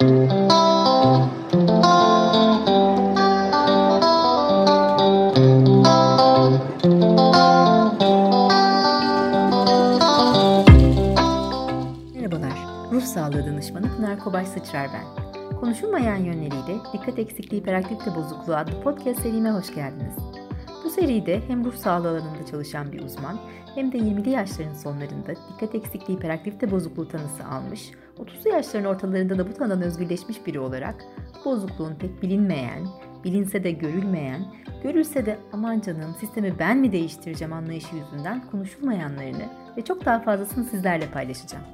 Ruh 0.00 0.06
sağlığı 13.02 13.46
danışmanı 13.46 13.96
Pınar 13.96 14.18
Kobaş 14.18 14.48
Sıçrar 14.48 14.88
ben. 14.92 15.04
Konuşulmayan 15.56 16.16
yönleriyle 16.16 16.78
Dikkat 16.92 17.18
Eksikliği 17.18 17.62
Hiperaktivite 17.62 18.14
Bozukluğu 18.14 18.56
adlı 18.56 18.82
podcast 18.82 19.22
serime 19.22 19.50
hoş 19.50 19.74
geldiniz. 19.74 20.14
Bu 20.84 20.90
seride 20.90 21.40
hem 21.48 21.64
ruh 21.64 21.74
sağlığı 21.74 22.08
alanında 22.08 22.46
çalışan 22.50 22.92
bir 22.92 23.02
uzman 23.02 23.40
hem 23.74 23.92
de 23.92 23.98
20'li 23.98 24.30
yaşların 24.30 24.74
sonlarında 24.74 25.34
dikkat 25.52 25.74
eksikliği 25.74 26.18
hiperaktivite 26.18 26.70
bozukluğu 26.70 27.08
tanısı 27.08 27.44
almış, 27.44 27.90
30'lu 28.18 28.50
yaşların 28.50 28.84
ortalarında 28.84 29.38
da 29.38 29.48
bu 29.48 29.54
tanıdan 29.54 29.82
özgürleşmiş 29.82 30.46
biri 30.46 30.60
olarak 30.60 31.04
bozukluğun 31.44 31.94
pek 31.94 32.22
bilinmeyen, 32.22 32.88
bilinse 33.24 33.64
de 33.64 33.70
görülmeyen, 33.70 34.46
görülse 34.82 35.26
de 35.26 35.38
aman 35.52 35.80
canım 35.80 36.16
sistemi 36.20 36.58
ben 36.58 36.76
mi 36.76 36.92
değiştireceğim 36.92 37.52
anlayışı 37.52 37.96
yüzünden 37.96 38.50
konuşulmayanlarını 38.50 39.48
ve 39.76 39.84
çok 39.84 40.04
daha 40.04 40.20
fazlasını 40.20 40.64
sizlerle 40.64 41.06
paylaşacağım. 41.10 41.64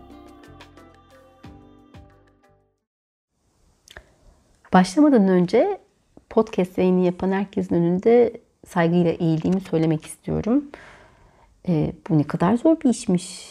Başlamadan 4.72 5.28
önce 5.28 5.78
podcast 6.30 6.78
yayını 6.78 7.04
yapan 7.04 7.32
herkesin 7.32 7.74
önünde 7.74 8.40
saygıyla 8.66 9.10
eğildiğimi 9.10 9.60
söylemek 9.60 10.06
istiyorum. 10.06 10.64
E, 11.68 11.92
bu 12.08 12.18
ne 12.18 12.24
kadar 12.24 12.56
zor 12.56 12.80
bir 12.80 12.90
işmiş. 12.90 13.48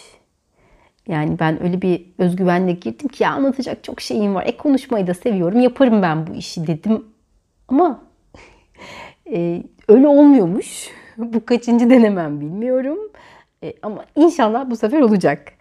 Yani 1.07 1.39
ben 1.39 1.63
öyle 1.63 1.81
bir 1.81 2.05
özgüvenle 2.17 2.71
girdim 2.71 3.07
ki 3.07 3.23
ya 3.23 3.31
anlatacak 3.31 3.83
çok 3.83 4.01
şeyim 4.01 4.35
var. 4.35 4.43
E 4.47 4.57
konuşmayı 4.57 5.07
da 5.07 5.13
seviyorum. 5.13 5.59
Yaparım 5.59 6.01
ben 6.01 6.27
bu 6.27 6.33
işi 6.33 6.67
dedim. 6.67 7.05
Ama 7.67 8.01
e, 9.31 9.63
öyle 9.87 10.07
olmuyormuş. 10.07 10.89
bu 11.17 11.45
kaçıncı 11.45 11.89
denemem 11.89 12.41
bilmiyorum. 12.41 12.97
E, 13.63 13.73
ama 13.81 14.05
inşallah 14.15 14.69
bu 14.69 14.75
sefer 14.75 15.01
olacak. 15.01 15.51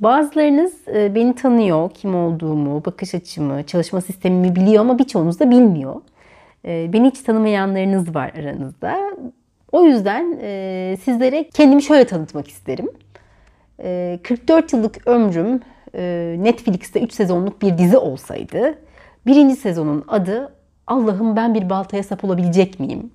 Bazılarınız 0.00 0.88
e, 0.88 1.14
beni 1.14 1.34
tanıyor, 1.34 1.90
kim 1.90 2.14
olduğumu, 2.14 2.84
bakış 2.84 3.14
açımı, 3.14 3.66
çalışma 3.66 4.00
sistemimi 4.00 4.56
biliyor 4.56 4.80
ama 4.80 4.98
birçoğunuz 4.98 5.40
da 5.40 5.50
bilmiyor. 5.50 6.00
E, 6.64 6.92
beni 6.92 7.10
hiç 7.10 7.20
tanımayanlarınız 7.20 8.14
var 8.14 8.32
aranızda. 8.38 8.98
O 9.72 9.84
yüzden 9.84 10.38
e, 10.42 10.96
sizlere 11.04 11.48
kendimi 11.48 11.82
şöyle 11.82 12.04
tanıtmak 12.04 12.48
isterim. 12.48 12.88
44 14.22 14.72
yıllık 14.72 15.06
ömrüm 15.08 15.60
Netflix'te 16.44 17.00
3 17.00 17.12
sezonluk 17.12 17.62
bir 17.62 17.78
dizi 17.78 17.98
olsaydı, 17.98 18.78
birinci 19.26 19.56
sezonun 19.56 20.04
adı 20.08 20.52
Allah'ım 20.86 21.36
ben 21.36 21.54
bir 21.54 21.70
baltaya 21.70 22.02
sap 22.02 22.24
olabilecek 22.24 22.80
miyim? 22.80 23.10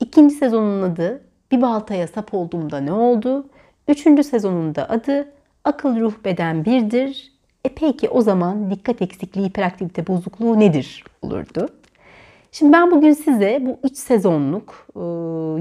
İkinci 0.00 0.34
sezonun 0.34 0.82
adı 0.82 1.22
Bir 1.52 1.62
baltaya 1.62 2.06
sap 2.06 2.34
olduğumda 2.34 2.80
ne 2.80 2.92
oldu? 2.92 3.46
Üçüncü 3.88 4.24
sezonun 4.24 4.74
da 4.74 4.90
adı 4.90 5.32
Akıl 5.64 6.00
ruh 6.00 6.12
beden 6.24 6.64
birdir. 6.64 7.32
E 7.64 7.68
peki 7.68 8.08
o 8.08 8.20
zaman 8.20 8.70
dikkat 8.70 9.02
eksikliği 9.02 9.46
hiperaktivite 9.46 10.06
bozukluğu 10.06 10.60
nedir 10.60 11.04
olurdu? 11.22 11.68
Şimdi 12.52 12.72
ben 12.72 12.90
bugün 12.90 13.12
size 13.12 13.62
bu 13.66 13.78
3 13.82 13.96
sezonluk 13.96 14.88
e, 14.96 15.00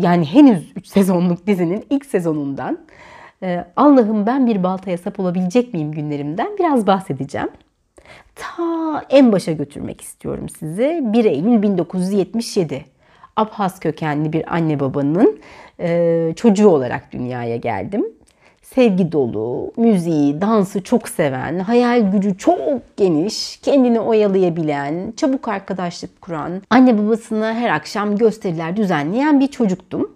yani 0.07 0.25
henüz 0.25 0.73
3 0.75 0.87
sezonluk 0.87 1.47
dizinin 1.47 1.85
ilk 1.89 2.05
sezonundan 2.05 2.73
e, 2.73 2.77
Allah'ım 3.75 4.25
ben 4.25 4.47
bir 4.47 4.63
baltaya 4.63 4.97
sap 4.97 5.19
olabilecek 5.19 5.73
miyim 5.73 5.91
günlerimden 5.91 6.57
biraz 6.59 6.87
bahsedeceğim. 6.87 7.49
Ta 8.35 9.01
en 9.09 9.31
başa 9.31 9.51
götürmek 9.51 10.01
istiyorum 10.01 10.49
sizi. 10.49 11.01
1 11.03 11.25
Eylül 11.25 11.61
1977. 11.61 12.85
Abhaz 13.35 13.79
kökenli 13.79 14.33
bir 14.33 14.55
anne 14.55 14.79
babanın 14.79 15.39
e, 15.79 16.33
çocuğu 16.35 16.69
olarak 16.69 17.11
dünyaya 17.11 17.55
geldim 17.57 18.05
sevgi 18.75 19.11
dolu, 19.11 19.71
müziği, 19.77 20.41
dansı 20.41 20.83
çok 20.83 21.09
seven, 21.09 21.59
hayal 21.59 22.11
gücü 22.11 22.37
çok 22.37 22.97
geniş, 22.97 23.57
kendini 23.57 23.99
oyalayabilen, 23.99 25.13
çabuk 25.17 25.47
arkadaşlık 25.47 26.21
kuran, 26.21 26.61
anne 26.69 26.97
babasına 26.97 27.53
her 27.53 27.69
akşam 27.69 28.15
gösteriler 28.15 28.77
düzenleyen 28.77 29.39
bir 29.39 29.47
çocuktum. 29.47 30.11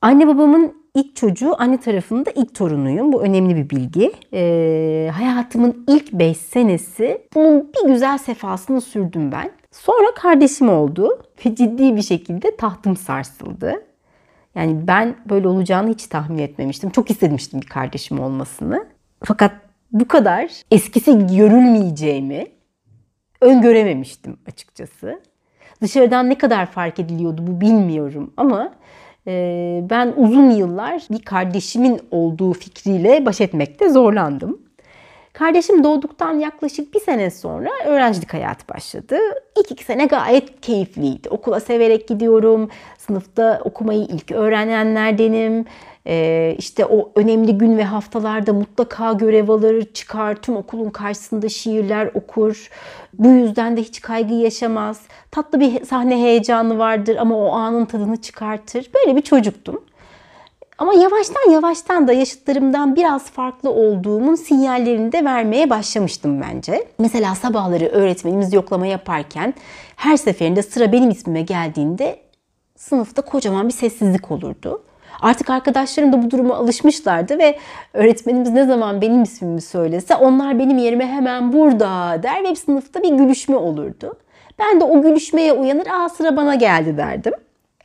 Anne 0.00 0.26
babamın 0.26 0.81
ilk 0.94 1.16
çocuğu, 1.16 1.54
anne 1.58 1.80
tarafında 1.80 2.30
ilk 2.30 2.54
torunuyum. 2.54 3.12
Bu 3.12 3.22
önemli 3.22 3.56
bir 3.56 3.70
bilgi. 3.70 4.12
Ee, 4.32 5.10
hayatımın 5.14 5.84
ilk 5.88 6.12
5 6.12 6.36
senesi 6.36 7.28
bunun 7.34 7.72
bir 7.72 7.92
güzel 7.92 8.18
sefasını 8.18 8.80
sürdüm 8.80 9.32
ben. 9.32 9.50
Sonra 9.70 10.14
kardeşim 10.14 10.68
oldu 10.68 11.22
ve 11.46 11.54
ciddi 11.54 11.96
bir 11.96 12.02
şekilde 12.02 12.56
tahtım 12.56 12.96
sarsıldı. 12.96 13.84
Yani 14.54 14.86
ben 14.86 15.16
böyle 15.30 15.48
olacağını 15.48 15.90
hiç 15.90 16.06
tahmin 16.06 16.38
etmemiştim. 16.38 16.90
Çok 16.90 17.10
istemiştim 17.10 17.60
bir 17.60 17.66
kardeşim 17.66 18.20
olmasını. 18.20 18.86
Fakat 19.24 19.52
bu 19.92 20.08
kadar 20.08 20.50
eskisi 20.70 21.26
görülmeyeceğimi 21.26 22.46
öngörememiştim 23.40 24.36
açıkçası. 24.48 25.20
Dışarıdan 25.82 26.30
ne 26.30 26.38
kadar 26.38 26.66
fark 26.66 26.98
ediliyordu 26.98 27.46
bu 27.46 27.60
bilmiyorum 27.60 28.32
ama 28.36 28.72
ben 29.90 30.12
uzun 30.16 30.50
yıllar 30.50 31.02
bir 31.10 31.22
kardeşimin 31.22 32.00
olduğu 32.10 32.52
fikriyle 32.52 33.26
baş 33.26 33.40
etmekte 33.40 33.88
zorlandım. 33.88 34.58
Kardeşim 35.32 35.84
doğduktan 35.84 36.38
yaklaşık 36.38 36.94
bir 36.94 37.00
sene 37.00 37.30
sonra 37.30 37.70
öğrencilik 37.86 38.34
hayatı 38.34 38.68
başladı. 38.74 39.18
İlk 39.58 39.70
iki 39.70 39.84
sene 39.84 40.06
gayet 40.06 40.60
keyifliydi. 40.60 41.28
Okula 41.28 41.60
severek 41.60 42.08
gidiyorum. 42.08 42.70
Sınıfta 42.98 43.60
okumayı 43.64 44.00
ilk 44.00 44.32
öğrenenlerdenim. 44.32 45.64
Ee, 46.06 46.54
işte 46.58 46.86
o 46.86 47.12
önemli 47.16 47.58
gün 47.58 47.78
ve 47.78 47.84
haftalarda 47.84 48.52
mutlaka 48.52 49.12
görev 49.12 49.48
alır, 49.48 49.84
çıkar, 49.92 50.34
tüm 50.34 50.56
okulun 50.56 50.90
karşısında 50.90 51.48
şiirler 51.48 52.10
okur. 52.14 52.70
Bu 53.18 53.28
yüzden 53.28 53.76
de 53.76 53.82
hiç 53.82 54.00
kaygı 54.00 54.34
yaşamaz. 54.34 55.00
Tatlı 55.30 55.60
bir 55.60 55.84
sahne 55.84 56.16
heyecanı 56.16 56.78
vardır 56.78 57.16
ama 57.16 57.36
o 57.36 57.52
anın 57.52 57.84
tadını 57.84 58.16
çıkartır. 58.16 58.90
Böyle 58.94 59.16
bir 59.16 59.22
çocuktum. 59.22 59.80
Ama 60.78 60.94
yavaştan 60.94 61.50
yavaştan 61.50 62.08
da 62.08 62.12
yaşıtlarımdan 62.12 62.96
biraz 62.96 63.30
farklı 63.30 63.70
olduğumun 63.70 64.34
sinyallerini 64.34 65.12
de 65.12 65.24
vermeye 65.24 65.70
başlamıştım 65.70 66.40
bence. 66.42 66.88
Mesela 66.98 67.34
sabahları 67.34 67.86
öğretmenimiz 67.86 68.52
yoklama 68.52 68.86
yaparken 68.86 69.54
her 69.96 70.16
seferinde 70.16 70.62
sıra 70.62 70.92
benim 70.92 71.10
ismime 71.10 71.42
geldiğinde 71.42 72.20
sınıfta 72.76 73.22
kocaman 73.22 73.68
bir 73.68 73.72
sessizlik 73.72 74.30
olurdu. 74.30 74.82
Artık 75.20 75.50
arkadaşlarım 75.50 76.12
da 76.12 76.22
bu 76.22 76.30
duruma 76.30 76.54
alışmışlardı 76.54 77.38
ve 77.38 77.58
öğretmenimiz 77.92 78.50
ne 78.50 78.64
zaman 78.64 79.00
benim 79.00 79.22
ismimi 79.22 79.60
söylese 79.60 80.14
onlar 80.14 80.58
benim 80.58 80.78
yerime 80.78 81.06
hemen 81.06 81.52
burada 81.52 82.22
der 82.22 82.44
ve 82.44 82.54
sınıfta 82.54 83.02
bir 83.02 83.12
gülüşme 83.12 83.56
olurdu. 83.56 84.14
Ben 84.58 84.80
de 84.80 84.84
o 84.84 85.02
gülüşmeye 85.02 85.52
uyanır, 85.52 85.86
aa 85.86 86.08
sıra 86.08 86.36
bana 86.36 86.54
geldi 86.54 86.96
derdim. 86.96 87.32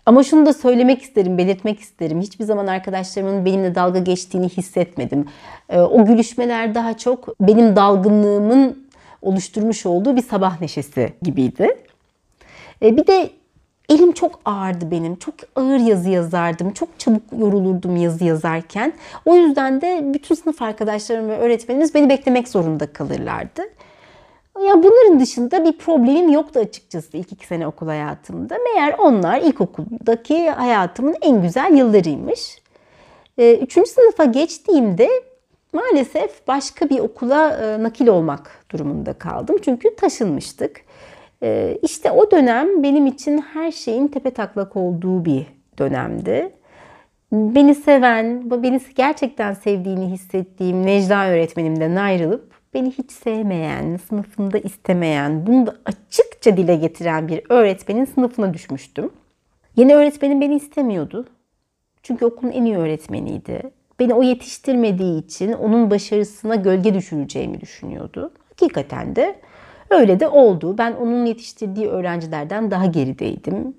Ama 0.05 0.23
şunu 0.23 0.45
da 0.45 0.53
söylemek 0.53 1.01
isterim, 1.01 1.37
belirtmek 1.37 1.79
isterim. 1.79 2.21
Hiçbir 2.21 2.45
zaman 2.45 2.67
arkadaşlarımın 2.67 3.45
benimle 3.45 3.75
dalga 3.75 3.99
geçtiğini 3.99 4.49
hissetmedim. 4.49 5.25
Ee, 5.69 5.79
o 5.79 6.05
gülüşmeler 6.05 6.75
daha 6.75 6.97
çok 6.97 7.39
benim 7.41 7.75
dalgınlığımın 7.75 8.87
oluşturmuş 9.21 9.85
olduğu 9.85 10.15
bir 10.15 10.21
sabah 10.21 10.61
neşesi 10.61 11.13
gibiydi. 11.21 11.77
Ee, 12.81 12.97
bir 12.97 13.07
de 13.07 13.29
elim 13.89 14.11
çok 14.11 14.39
ağırdı 14.45 14.91
benim. 14.91 15.15
Çok 15.15 15.35
ağır 15.55 15.79
yazı 15.79 16.09
yazardım. 16.09 16.73
Çok 16.73 16.99
çabuk 16.99 17.23
yorulurdum 17.39 17.97
yazı 17.97 18.23
yazarken. 18.23 18.93
O 19.25 19.35
yüzden 19.35 19.81
de 19.81 20.01
bütün 20.13 20.35
sınıf 20.35 20.61
arkadaşlarım 20.61 21.29
ve 21.29 21.37
öğretmenimiz 21.37 21.95
beni 21.95 22.09
beklemek 22.09 22.47
zorunda 22.47 22.93
kalırlardı. 22.93 23.61
Ya 24.65 24.83
bunların 24.83 25.19
dışında 25.19 25.65
bir 25.65 25.77
problemim 25.77 26.29
yoktu 26.29 26.59
açıkçası 26.59 27.17
ilk 27.17 27.31
iki 27.31 27.47
sene 27.47 27.67
okul 27.67 27.87
hayatımda. 27.87 28.57
Meğer 28.73 28.95
onlar 28.99 29.41
ilkokuldaki 29.41 30.49
hayatımın 30.49 31.15
en 31.21 31.41
güzel 31.41 31.73
yıllarıymış. 31.73 32.61
Ee, 33.37 33.55
üçüncü 33.55 33.89
sınıfa 33.89 34.25
geçtiğimde 34.25 35.09
maalesef 35.73 36.47
başka 36.47 36.89
bir 36.89 36.99
okula 36.99 37.57
e, 37.57 37.83
nakil 37.83 38.07
olmak 38.07 38.51
durumunda 38.71 39.13
kaldım. 39.13 39.57
Çünkü 39.61 39.95
taşınmıştık. 39.95 40.81
Ee, 41.43 41.77
işte 41.81 42.11
o 42.11 42.31
dönem 42.31 42.83
benim 42.83 43.05
için 43.05 43.37
her 43.37 43.71
şeyin 43.71 44.07
tepe 44.07 44.31
taklak 44.31 44.75
olduğu 44.75 45.25
bir 45.25 45.45
dönemdi. 45.79 46.51
Beni 47.31 47.75
seven, 47.75 48.51
beni 48.63 48.81
gerçekten 48.95 49.53
sevdiğini 49.53 50.11
hissettiğim 50.11 50.85
Necla 50.85 51.27
öğretmenimden 51.27 51.95
ayrılıp 51.95 52.53
beni 52.73 52.91
hiç 52.91 53.11
sevmeyen, 53.11 53.97
sınıfında 53.97 54.57
istemeyen, 54.57 55.47
bunu 55.47 55.65
da 55.65 55.75
açıkça 55.85 56.57
dile 56.57 56.75
getiren 56.75 57.27
bir 57.27 57.41
öğretmenin 57.49 58.05
sınıfına 58.05 58.53
düşmüştüm. 58.53 59.09
Yeni 59.75 59.95
öğretmenim 59.95 60.41
beni 60.41 60.55
istemiyordu. 60.55 61.25
Çünkü 62.03 62.25
okulun 62.25 62.51
en 62.51 62.65
iyi 62.65 62.77
öğretmeniydi. 62.77 63.61
Beni 63.99 64.13
o 64.13 64.23
yetiştirmediği 64.23 65.23
için 65.25 65.53
onun 65.53 65.91
başarısına 65.91 66.55
gölge 66.55 66.93
düşüreceğimi 66.93 67.61
düşünüyordu. 67.61 68.31
Hakikaten 68.49 69.15
de 69.15 69.35
Öyle 69.89 70.19
de 70.19 70.27
oldu. 70.27 70.77
Ben 70.77 70.93
onun 70.93 71.25
yetiştirdiği 71.25 71.87
öğrencilerden 71.87 72.71
daha 72.71 72.85
gerideydim. 72.85 73.73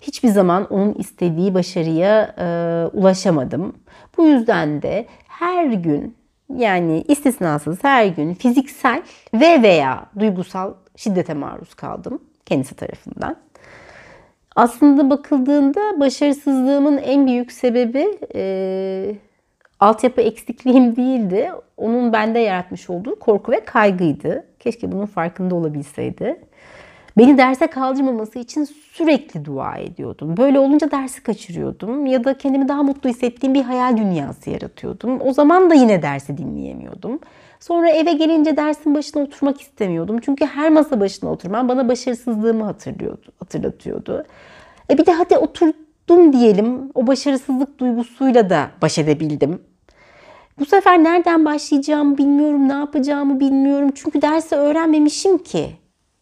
Hiçbir 0.00 0.28
zaman 0.28 0.66
onun 0.72 0.94
istediği 0.94 1.54
başarıya 1.54 2.34
e, 2.38 2.46
ulaşamadım. 2.96 3.76
Bu 4.16 4.26
yüzden 4.26 4.82
de 4.82 5.06
her 5.28 5.66
gün 5.66 6.16
yani 6.56 7.04
istisnasız 7.08 7.84
her 7.84 8.06
gün 8.06 8.34
fiziksel 8.34 9.02
ve 9.34 9.62
veya 9.62 10.06
duygusal 10.18 10.74
şiddete 10.96 11.34
maruz 11.34 11.74
kaldım 11.74 12.22
kendisi 12.46 12.74
tarafından. 12.76 13.36
Aslında 14.56 15.10
bakıldığında 15.10 16.00
başarısızlığımın 16.00 16.98
en 16.98 17.26
büyük 17.26 17.52
sebebi 17.52 18.18
e, 18.34 19.16
altyapı 19.80 20.20
eksikliğim 20.20 20.96
değildi. 20.96 21.50
Onun 21.76 22.12
bende 22.12 22.38
yaratmış 22.38 22.90
olduğu 22.90 23.18
korku 23.18 23.52
ve 23.52 23.64
kaygıydı. 23.64 24.46
Keşke 24.66 24.92
bunun 24.92 25.06
farkında 25.06 25.54
olabilseydi. 25.54 26.40
Beni 27.18 27.38
derse 27.38 27.66
kaldırmaması 27.66 28.38
için 28.38 28.64
sürekli 28.92 29.44
dua 29.44 29.76
ediyordum. 29.76 30.36
Böyle 30.36 30.58
olunca 30.58 30.90
dersi 30.90 31.22
kaçırıyordum 31.22 32.06
ya 32.06 32.24
da 32.24 32.38
kendimi 32.38 32.68
daha 32.68 32.82
mutlu 32.82 33.10
hissettiğim 33.10 33.54
bir 33.54 33.62
hayal 33.62 33.96
dünyası 33.96 34.50
yaratıyordum. 34.50 35.20
O 35.20 35.32
zaman 35.32 35.70
da 35.70 35.74
yine 35.74 36.02
dersi 36.02 36.38
dinleyemiyordum. 36.38 37.20
Sonra 37.60 37.90
eve 37.90 38.12
gelince 38.12 38.56
dersin 38.56 38.94
başına 38.94 39.22
oturmak 39.22 39.60
istemiyordum. 39.60 40.18
Çünkü 40.20 40.46
her 40.46 40.70
masa 40.70 41.00
başına 41.00 41.30
oturmam 41.30 41.68
bana 41.68 41.88
başarısızlığımı 41.88 42.64
hatırlıyordu, 42.64 43.32
hatırlatıyordu. 43.38 44.24
E 44.90 44.98
bir 44.98 45.06
de 45.06 45.12
hadi 45.12 45.36
oturdum 45.36 46.32
diyelim. 46.32 46.90
O 46.94 47.06
başarısızlık 47.06 47.78
duygusuyla 47.78 48.50
da 48.50 48.70
baş 48.82 48.98
edebildim. 48.98 49.60
Bu 50.60 50.66
sefer 50.66 51.04
nereden 51.04 51.44
başlayacağımı 51.44 52.18
bilmiyorum, 52.18 52.68
ne 52.68 52.72
yapacağımı 52.72 53.40
bilmiyorum. 53.40 53.90
Çünkü 53.94 54.22
dersi 54.22 54.54
öğrenmemişim 54.54 55.38
ki. 55.38 55.70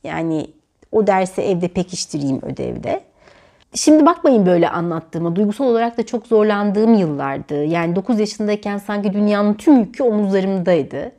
Yani 0.04 0.46
o 0.92 1.06
dersi 1.06 1.42
evde 1.42 1.69
pekiştireyim 1.69 2.40
ödevde. 2.42 3.00
Şimdi 3.75 4.06
bakmayın 4.06 4.46
böyle 4.46 4.69
anlattığıma. 4.69 5.36
Duygusal 5.36 5.64
olarak 5.64 5.98
da 5.98 6.06
çok 6.06 6.26
zorlandığım 6.26 6.94
yıllardı. 6.94 7.64
Yani 7.64 7.96
9 7.96 8.20
yaşındayken 8.20 8.78
sanki 8.78 9.12
dünyanın 9.12 9.54
tüm 9.54 9.78
yükü 9.78 10.02
omuzlarımdaydı. 10.02 11.12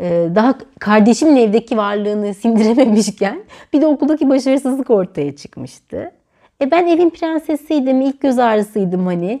Ee, 0.00 0.28
daha 0.34 0.54
kardeşimin 0.78 1.36
evdeki 1.36 1.76
varlığını 1.76 2.34
sindirememişken 2.34 3.42
bir 3.72 3.80
de 3.80 3.86
okuldaki 3.86 4.28
başarısızlık 4.28 4.90
ortaya 4.90 5.36
çıkmıştı. 5.36 6.12
E 6.60 6.70
ben 6.70 6.86
evin 6.86 7.10
prensesiydim, 7.10 8.00
ilk 8.00 8.20
göz 8.20 8.38
ağrısıydım 8.38 9.06
hani. 9.06 9.40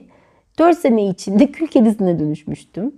4 0.58 0.78
sene 0.78 1.06
içinde 1.06 1.46
kül 1.46 1.66
kedisine 1.66 2.18
dönüşmüştüm. 2.18 2.92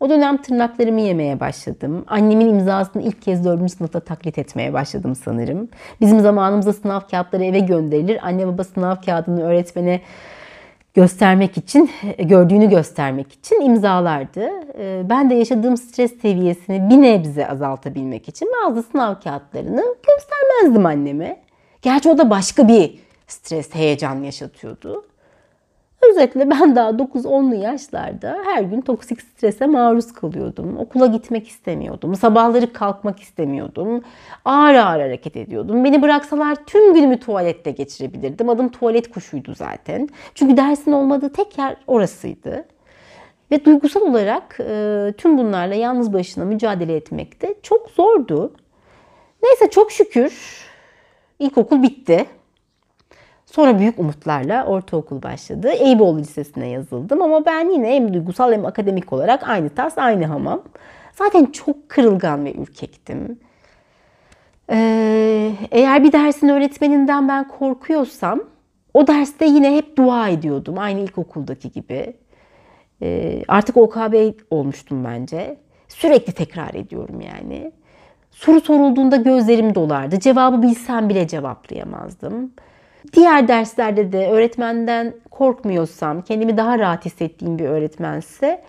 O 0.00 0.10
dönem 0.10 0.36
tırnaklarımı 0.36 1.00
yemeye 1.00 1.40
başladım. 1.40 2.04
Annemin 2.06 2.48
imzasını 2.48 3.02
ilk 3.02 3.22
kez 3.22 3.44
4. 3.44 3.70
sınıfta 3.70 4.00
taklit 4.00 4.38
etmeye 4.38 4.72
başladım 4.72 5.14
sanırım. 5.14 5.68
Bizim 6.00 6.20
zamanımızda 6.20 6.72
sınav 6.72 7.00
kağıtları 7.10 7.44
eve 7.44 7.58
gönderilir. 7.58 8.26
Anne 8.26 8.46
baba 8.46 8.64
sınav 8.64 8.96
kağıdını 9.06 9.42
öğretmene 9.42 10.00
göstermek 10.94 11.56
için, 11.56 11.90
gördüğünü 12.18 12.68
göstermek 12.68 13.32
için 13.32 13.60
imzalardı. 13.60 14.50
Ee, 14.78 15.02
ben 15.10 15.30
de 15.30 15.34
yaşadığım 15.34 15.76
stres 15.76 16.20
seviyesini 16.20 16.90
bir 16.90 17.02
nebze 17.02 17.48
azaltabilmek 17.48 18.28
için 18.28 18.48
bazı 18.64 18.82
sınav 18.82 19.14
kağıtlarını 19.14 19.84
göstermezdim 20.06 20.86
anneme. 20.86 21.40
Gerçi 21.82 22.08
o 22.08 22.18
da 22.18 22.30
başka 22.30 22.68
bir 22.68 22.98
stres, 23.26 23.74
heyecan 23.74 24.22
yaşatıyordu. 24.22 25.04
Özetle 26.10 26.50
ben 26.50 26.76
daha 26.76 26.90
9-10'lu 26.90 27.54
yaşlarda 27.54 28.38
her 28.44 28.62
gün 28.62 28.80
toksik 28.80 29.22
strese 29.22 29.66
maruz 29.66 30.12
kalıyordum. 30.12 30.78
Okula 30.78 31.06
gitmek 31.06 31.48
istemiyordum. 31.48 32.14
Sabahları 32.14 32.72
kalkmak 32.72 33.20
istemiyordum. 33.20 34.04
Ağır 34.44 34.74
ağır 34.74 35.00
hareket 35.00 35.36
ediyordum. 35.36 35.84
Beni 35.84 36.02
bıraksalar 36.02 36.56
tüm 36.66 36.94
günümü 36.94 37.20
tuvalette 37.20 37.70
geçirebilirdim. 37.70 38.48
Adım 38.48 38.68
tuvalet 38.68 39.10
kuşuydu 39.10 39.54
zaten. 39.54 40.08
Çünkü 40.34 40.56
dersin 40.56 40.92
olmadığı 40.92 41.32
tek 41.32 41.58
yer 41.58 41.76
orasıydı. 41.86 42.64
Ve 43.50 43.64
duygusal 43.64 44.00
olarak 44.00 44.56
e, 44.60 45.12
tüm 45.18 45.38
bunlarla 45.38 45.74
yalnız 45.74 46.12
başına 46.12 46.44
mücadele 46.44 46.96
etmek 46.96 47.42
de 47.42 47.54
çok 47.62 47.90
zordu. 47.90 48.52
Neyse 49.42 49.70
çok 49.70 49.92
şükür 49.92 50.32
ilkokul 51.38 51.82
bitti. 51.82 52.26
Sonra 53.50 53.78
büyük 53.78 53.98
umutlarla 53.98 54.66
ortaokul 54.66 55.22
başladı. 55.22 55.68
Eyüboğlu 55.68 56.18
Lisesi'ne 56.18 56.68
yazıldım 56.68 57.22
ama 57.22 57.46
ben 57.46 57.70
yine 57.70 57.94
hem 57.94 58.14
duygusal 58.14 58.52
hem 58.52 58.66
akademik 58.66 59.12
olarak 59.12 59.48
aynı 59.48 59.68
tas, 59.68 59.98
aynı 59.98 60.26
hamam. 60.26 60.62
Zaten 61.12 61.46
çok 61.46 61.88
kırılgan 61.88 62.44
ve 62.44 62.54
ürkektim. 62.54 63.38
Ee, 64.70 65.52
eğer 65.70 66.04
bir 66.04 66.12
dersin 66.12 66.48
öğretmeninden 66.48 67.28
ben 67.28 67.48
korkuyorsam 67.48 68.40
o 68.94 69.06
derste 69.06 69.44
yine 69.44 69.76
hep 69.76 69.96
dua 69.96 70.28
ediyordum. 70.28 70.78
Aynı 70.78 71.00
ilkokuldaki 71.00 71.72
gibi. 71.72 72.16
Ee, 73.02 73.42
artık 73.48 73.76
OKB 73.76 74.32
olmuştum 74.50 75.04
bence. 75.04 75.58
Sürekli 75.88 76.32
tekrar 76.32 76.74
ediyorum 76.74 77.20
yani. 77.20 77.72
Soru 78.30 78.60
sorulduğunda 78.60 79.16
gözlerim 79.16 79.74
dolardı. 79.74 80.20
Cevabı 80.20 80.62
bilsem 80.62 81.08
bile 81.08 81.28
cevaplayamazdım. 81.28 82.52
Diğer 83.12 83.48
derslerde 83.48 84.12
de 84.12 84.30
öğretmenden 84.30 85.14
korkmuyorsam, 85.30 86.22
kendimi 86.22 86.56
daha 86.56 86.78
rahat 86.78 87.04
hissettiğim 87.04 87.58
bir 87.58 87.64
öğretmense 87.64 88.62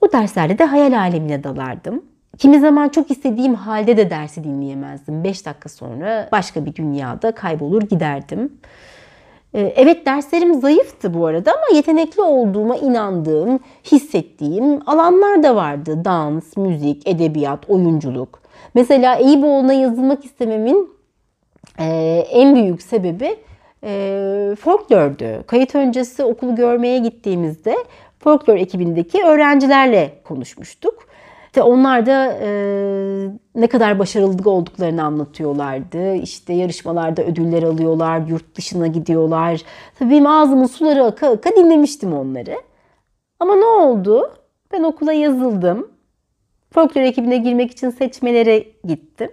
o 0.00 0.12
derslerde 0.12 0.58
de 0.58 0.64
hayal 0.64 0.98
alemine 0.98 1.44
dalardım. 1.44 2.02
Kimi 2.38 2.60
zaman 2.60 2.88
çok 2.88 3.10
istediğim 3.10 3.54
halde 3.54 3.96
de 3.96 4.10
dersi 4.10 4.44
dinleyemezdim. 4.44 5.24
5 5.24 5.46
dakika 5.46 5.68
sonra 5.68 6.28
başka 6.32 6.66
bir 6.66 6.74
dünyada 6.74 7.32
kaybolur 7.32 7.82
giderdim. 7.82 8.52
Ee, 9.54 9.72
evet 9.76 10.06
derslerim 10.06 10.60
zayıftı 10.60 11.14
bu 11.14 11.26
arada 11.26 11.52
ama 11.52 11.76
yetenekli 11.76 12.22
olduğuma 12.22 12.76
inandığım, 12.76 13.60
hissettiğim 13.92 14.88
alanlar 14.88 15.42
da 15.42 15.56
vardı. 15.56 16.04
Dans, 16.04 16.56
müzik, 16.56 17.08
edebiyat, 17.08 17.70
oyunculuk. 17.70 18.42
Mesela 18.74 19.14
Eyüboğlu'na 19.14 19.72
yazılmak 19.72 20.24
istememin 20.24 20.90
e, 21.80 21.86
en 22.30 22.54
büyük 22.54 22.82
sebebi 22.82 23.36
e, 23.84 24.56
folklordü. 24.60 25.44
Kayıt 25.46 25.74
öncesi 25.74 26.24
okulu 26.24 26.54
görmeye 26.54 26.98
gittiğimizde 26.98 27.76
folklor 28.18 28.56
ekibindeki 28.56 29.22
öğrencilerle 29.24 30.20
konuşmuştuk. 30.24 31.06
İşte 31.46 31.62
onlar 31.62 32.06
da 32.06 32.38
e, 32.42 32.48
ne 33.54 33.66
kadar 33.66 33.98
başarılı 33.98 34.50
olduklarını 34.50 35.04
anlatıyorlardı. 35.04 36.14
İşte 36.14 36.52
yarışmalarda 36.52 37.22
ödüller 37.22 37.62
alıyorlar, 37.62 38.20
yurt 38.28 38.56
dışına 38.56 38.86
gidiyorlar. 38.86 39.60
Tabii 39.98 40.10
benim 40.10 40.26
ağzımın 40.26 40.66
suları 40.66 41.04
aka 41.04 41.30
aka 41.30 41.50
dinlemiştim 41.56 42.14
onları. 42.14 42.56
Ama 43.40 43.56
ne 43.56 43.64
oldu? 43.64 44.30
Ben 44.72 44.82
okula 44.82 45.12
yazıldım. 45.12 45.88
Folklor 46.70 47.02
ekibine 47.02 47.36
girmek 47.36 47.70
için 47.70 47.90
seçmelere 47.90 48.64
gittim. 48.84 49.30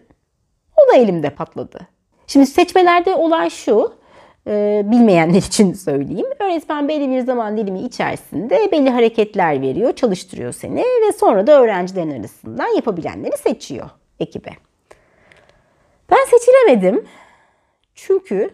O 0.78 0.94
da 0.94 0.98
elimde 0.98 1.30
patladı. 1.30 1.80
Şimdi 2.28 2.46
seçmelerde 2.46 3.16
olay 3.16 3.50
şu. 3.50 4.01
E, 4.52 4.84
bilmeyenler 4.86 5.38
için 5.38 5.74
söyleyeyim. 5.74 6.28
Öğretmen 6.40 6.88
belli 6.88 7.10
bir 7.10 7.20
zaman 7.20 7.58
dilimi 7.58 7.82
içerisinde 7.82 8.72
belli 8.72 8.90
hareketler 8.90 9.62
veriyor, 9.62 9.94
çalıştırıyor 9.94 10.54
seni 10.54 10.80
ve 10.80 11.12
sonra 11.20 11.48
da 11.48 11.62
öğrencilerin 11.62 12.20
arasından 12.20 12.76
yapabilenleri 12.76 13.38
seçiyor 13.38 13.90
ekibe. 14.20 14.50
Ben 16.12 16.26
seçilemedim. 16.26 17.06
Çünkü 17.96 18.50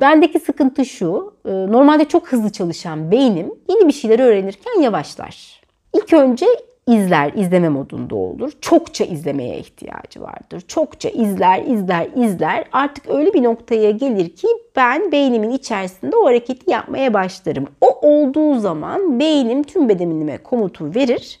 bendeki 0.00 0.40
sıkıntı 0.40 0.84
şu. 0.84 1.34
E, 1.44 1.50
normalde 1.50 2.04
çok 2.04 2.32
hızlı 2.32 2.52
çalışan 2.52 3.10
beynim 3.10 3.54
yeni 3.68 3.88
bir 3.88 3.92
şeyler 3.92 4.18
öğrenirken 4.18 4.80
yavaşlar. 4.80 5.60
İlk 5.94 6.12
önce 6.12 6.46
izler, 6.90 7.32
izleme 7.32 7.68
modunda 7.68 8.14
olur. 8.14 8.52
Çokça 8.60 9.04
izlemeye 9.04 9.58
ihtiyacı 9.58 10.22
vardır. 10.22 10.60
Çokça 10.68 11.08
izler, 11.08 11.62
izler, 11.62 12.08
izler. 12.16 12.64
Artık 12.72 13.10
öyle 13.10 13.34
bir 13.34 13.42
noktaya 13.42 13.90
gelir 13.90 14.28
ki 14.28 14.48
ben 14.76 15.12
beynimin 15.12 15.50
içerisinde 15.50 16.16
o 16.16 16.26
hareketi 16.26 16.70
yapmaya 16.70 17.14
başlarım. 17.14 17.66
O 17.80 18.08
olduğu 18.08 18.58
zaman 18.58 19.20
beynim 19.20 19.62
tüm 19.62 19.88
bedenime 19.88 20.38
komutu 20.38 20.94
verir 20.94 21.40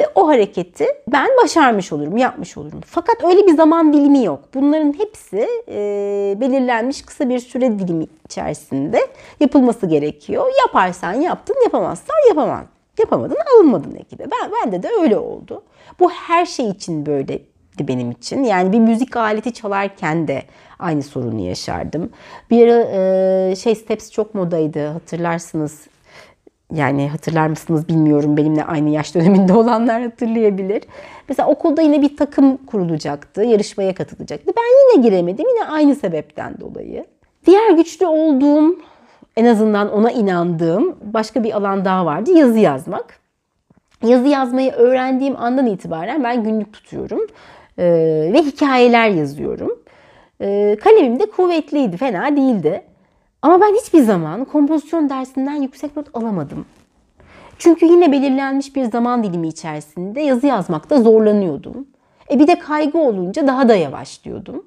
ve 0.00 0.04
o 0.14 0.28
hareketi 0.28 0.86
ben 1.08 1.28
başarmış 1.42 1.92
olurum, 1.92 2.16
yapmış 2.16 2.56
olurum. 2.56 2.80
Fakat 2.86 3.24
öyle 3.24 3.46
bir 3.46 3.56
zaman 3.56 3.92
dilimi 3.92 4.24
yok. 4.24 4.40
Bunların 4.54 4.92
hepsi 4.98 5.48
e, 5.68 6.36
belirlenmiş 6.40 7.02
kısa 7.02 7.28
bir 7.28 7.38
süre 7.38 7.78
dilimi 7.78 8.06
içerisinde 8.24 9.00
yapılması 9.40 9.86
gerekiyor. 9.86 10.46
Yaparsan 10.66 11.12
yaptın, 11.12 11.56
yapamazsan 11.64 12.16
yapamazsın. 12.28 12.79
Yapamadın 12.98 13.36
alınmadın 13.56 13.94
ekibe. 13.94 14.24
Ben, 14.24 14.50
bende 14.52 14.82
de 14.82 14.88
öyle 15.00 15.18
oldu. 15.18 15.62
Bu 16.00 16.10
her 16.10 16.46
şey 16.46 16.68
için 16.68 17.06
böyleydi 17.06 17.44
benim 17.80 18.10
için. 18.10 18.44
Yani 18.44 18.72
bir 18.72 18.78
müzik 18.78 19.16
aleti 19.16 19.52
çalarken 19.52 20.28
de 20.28 20.42
aynı 20.78 21.02
sorunu 21.02 21.40
yaşardım. 21.40 22.10
Bir 22.50 22.66
e, 22.68 23.56
şey 23.56 23.74
Steps 23.74 24.10
çok 24.10 24.34
modaydı 24.34 24.86
hatırlarsınız. 24.86 25.86
Yani 26.72 27.08
hatırlar 27.08 27.46
mısınız 27.46 27.88
bilmiyorum. 27.88 28.36
Benimle 28.36 28.64
aynı 28.64 28.90
yaş 28.90 29.14
döneminde 29.14 29.52
olanlar 29.56 30.02
hatırlayabilir. 30.02 30.82
Mesela 31.28 31.48
okulda 31.48 31.82
yine 31.82 32.02
bir 32.02 32.16
takım 32.16 32.56
kurulacaktı. 32.56 33.42
Yarışmaya 33.42 33.94
katılacaktı. 33.94 34.52
Ben 34.56 34.96
yine 34.96 35.08
giremedim. 35.08 35.48
Yine 35.48 35.64
aynı 35.64 35.94
sebepten 35.94 36.60
dolayı. 36.60 37.06
Diğer 37.46 37.70
güçlü 37.70 38.06
olduğum, 38.06 38.76
en 39.36 39.44
azından 39.44 39.92
ona 39.92 40.10
inandığım 40.10 40.96
başka 41.02 41.44
bir 41.44 41.56
alan 41.56 41.84
daha 41.84 42.06
vardı. 42.06 42.30
Yazı 42.32 42.58
yazmak. 42.58 43.20
Yazı 44.02 44.28
yazmayı 44.28 44.72
öğrendiğim 44.72 45.36
andan 45.36 45.66
itibaren 45.66 46.24
ben 46.24 46.44
günlük 46.44 46.72
tutuyorum. 46.72 47.20
Ee, 47.78 48.30
ve 48.32 48.42
hikayeler 48.42 49.08
yazıyorum. 49.08 49.78
Ee, 50.40 50.76
kalemim 50.84 51.20
de 51.20 51.30
kuvvetliydi, 51.30 51.96
fena 51.96 52.36
değildi. 52.36 52.82
Ama 53.42 53.60
ben 53.60 53.74
hiçbir 53.74 54.02
zaman 54.02 54.44
kompozisyon 54.44 55.10
dersinden 55.10 55.54
yüksek 55.54 55.96
not 55.96 56.06
alamadım. 56.14 56.66
Çünkü 57.58 57.86
yine 57.86 58.12
belirlenmiş 58.12 58.76
bir 58.76 58.84
zaman 58.84 59.24
dilimi 59.24 59.48
içerisinde 59.48 60.20
yazı 60.20 60.46
yazmakta 60.46 61.02
zorlanıyordum. 61.02 61.86
E 62.30 62.38
bir 62.38 62.46
de 62.46 62.58
kaygı 62.58 62.98
olunca 62.98 63.46
daha 63.46 63.68
da 63.68 63.74
yavaşlıyordum. 63.74 64.64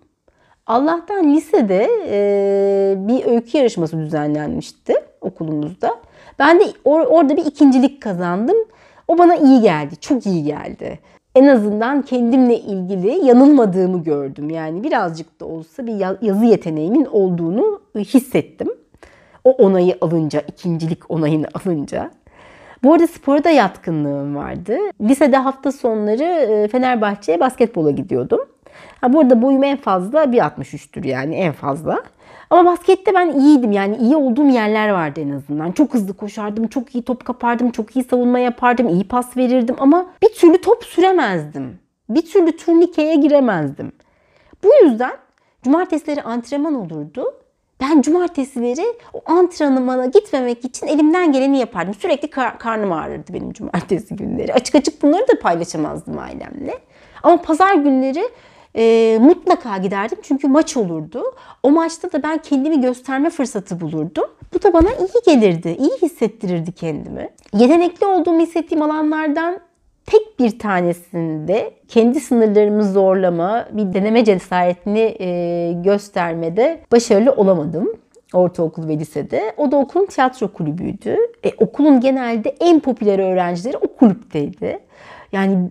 Allah'tan 0.68 1.34
lisede 1.34 1.90
e, 2.08 2.96
bir 2.98 3.26
öykü 3.26 3.58
yarışması 3.58 3.98
düzenlenmişti 4.00 4.94
okulumuzda. 5.22 5.96
Ben 6.40 6.60
de 6.60 6.64
or- 6.64 7.06
orada 7.06 7.38
bir 7.38 7.46
ikincilik 7.46 8.02
kazandım. 8.02 8.58
O 9.08 9.18
bana 9.18 9.36
iyi 9.36 9.62
geldi, 9.62 9.96
çok 10.02 10.26
iyi 10.26 10.44
geldi. 10.44 11.00
En 11.36 11.48
azından 11.48 12.02
kendimle 12.02 12.58
ilgili 12.60 13.26
yanılmadığımı 13.26 14.04
gördüm. 14.04 14.50
Yani 14.50 14.84
birazcık 14.84 15.40
da 15.40 15.46
olsa 15.46 15.88
bir 15.88 16.26
yazı 16.28 16.46
yeteneğimin 16.46 17.06
olduğunu 17.06 17.82
hissettim. 17.96 18.70
O 19.44 19.52
onayı 19.52 19.98
alınca, 20.02 20.42
ikincilik 20.48 21.12
onayını 21.12 21.48
alınca. 21.54 22.12
Bu 22.84 22.94
arada 22.94 23.08
spora 23.08 23.44
da 23.44 23.50
yatkınlığım 23.50 24.36
vardı. 24.36 24.78
Lisede 25.02 25.38
hafta 25.38 25.72
sonları 25.72 26.68
Fenerbahçe'ye 26.68 27.40
basketbola 27.40 27.92
gidiyordum. 27.92 28.40
Ha, 29.02 29.14
burada 29.14 29.42
boyum 29.42 29.64
en 29.64 29.78
fazla 29.78 30.24
1.63'tür 30.24 31.08
yani 31.08 31.36
en 31.36 31.52
fazla. 31.54 32.04
Ama 32.50 32.72
baskette 32.72 33.14
ben 33.16 33.30
iyiydim 33.40 33.72
yani 33.72 33.98
iyi 33.98 34.16
olduğum 34.16 34.50
yerler 34.50 34.90
vardı 34.90 35.20
en 35.22 35.30
azından. 35.30 35.72
Çok 35.72 35.94
hızlı 35.94 36.14
koşardım, 36.14 36.68
çok 36.68 36.96
iyi 36.96 37.04
top 37.04 37.26
kapardım, 37.26 37.72
çok 37.72 37.96
iyi 37.96 38.04
savunma 38.04 38.40
yapardım, 38.40 38.90
iyi 38.90 39.08
pas 39.08 39.38
verirdim 39.38 39.76
ama 39.80 40.06
bir 40.24 40.34
türlü 40.34 40.62
top 40.62 40.84
süremezdim. 40.84 41.80
Bir 42.10 42.22
türlü 42.26 42.58
turnikeye 42.58 43.16
giremezdim. 43.16 43.92
Bu 44.64 44.70
yüzden 44.84 45.12
cumartesileri 45.64 46.22
antrenman 46.22 46.74
olurdu. 46.74 47.34
Ben 47.82 48.02
cumartesileri 48.02 48.86
o 49.14 49.22
antrenmana 49.26 50.06
gitmemek 50.06 50.66
için 50.66 50.88
elimden 50.88 51.32
geleni 51.32 51.60
yapardım. 51.60 51.94
Sürekli 51.94 52.30
kar- 52.30 52.60
karnım 52.60 52.92
ağrırdı 52.92 53.34
benim 53.34 53.54
cumartesi 53.54 54.16
günleri. 54.16 54.54
Açık 54.54 54.76
açık 54.76 55.02
bunları 55.02 55.22
da 55.28 55.40
paylaşamazdım 55.42 56.18
ailemle. 56.18 56.74
Ama 57.24 57.42
pazar 57.42 57.74
günleri 57.76 58.24
e, 58.76 59.18
mutlaka 59.22 59.78
giderdim 59.78 60.18
çünkü 60.24 60.48
maç 60.48 60.78
olurdu. 60.78 61.24
O 61.64 61.72
maçta 61.72 62.12
da 62.12 62.24
ben 62.24 62.38
kendimi 62.38 62.82
gösterme 62.82 63.30
fırsatı 63.30 63.82
bulurdum. 63.82 64.26
Bu 64.54 64.64
da 64.64 64.74
bana 64.74 64.90
iyi 64.90 65.36
gelirdi, 65.36 65.78
iyi 65.80 65.92
hissettirirdi 66.02 66.72
kendimi. 66.72 67.30
Yetenekli 67.54 68.06
olduğumu 68.06 68.40
hissettiğim 68.40 68.84
alanlardan 68.84 69.60
tek 70.06 70.40
bir 70.40 70.60
tanesinde 70.60 71.74
kendi 71.88 72.20
sınırlarımı 72.20 72.92
zorlama, 72.92 73.68
bir 73.72 73.94
deneme 73.94 74.26
cesaretini 74.26 75.16
e, 75.20 75.72
göstermede 75.74 76.80
başarılı 76.92 77.32
olamadım 77.32 77.90
ortaokul 78.34 78.88
ve 78.88 79.00
lisede. 79.00 79.54
O 79.58 79.72
da 79.72 79.78
okulun 79.78 80.06
tiyatro 80.06 80.54
kulübüydü. 80.54 81.18
E, 81.46 81.52
okulun 81.58 82.00
genelde 82.00 82.56
en 82.60 82.80
popüler 82.80 83.20
öğrencileri 83.20 83.78
o 83.78 83.96
kulüpteydi. 83.96 84.80
Yani 85.32 85.70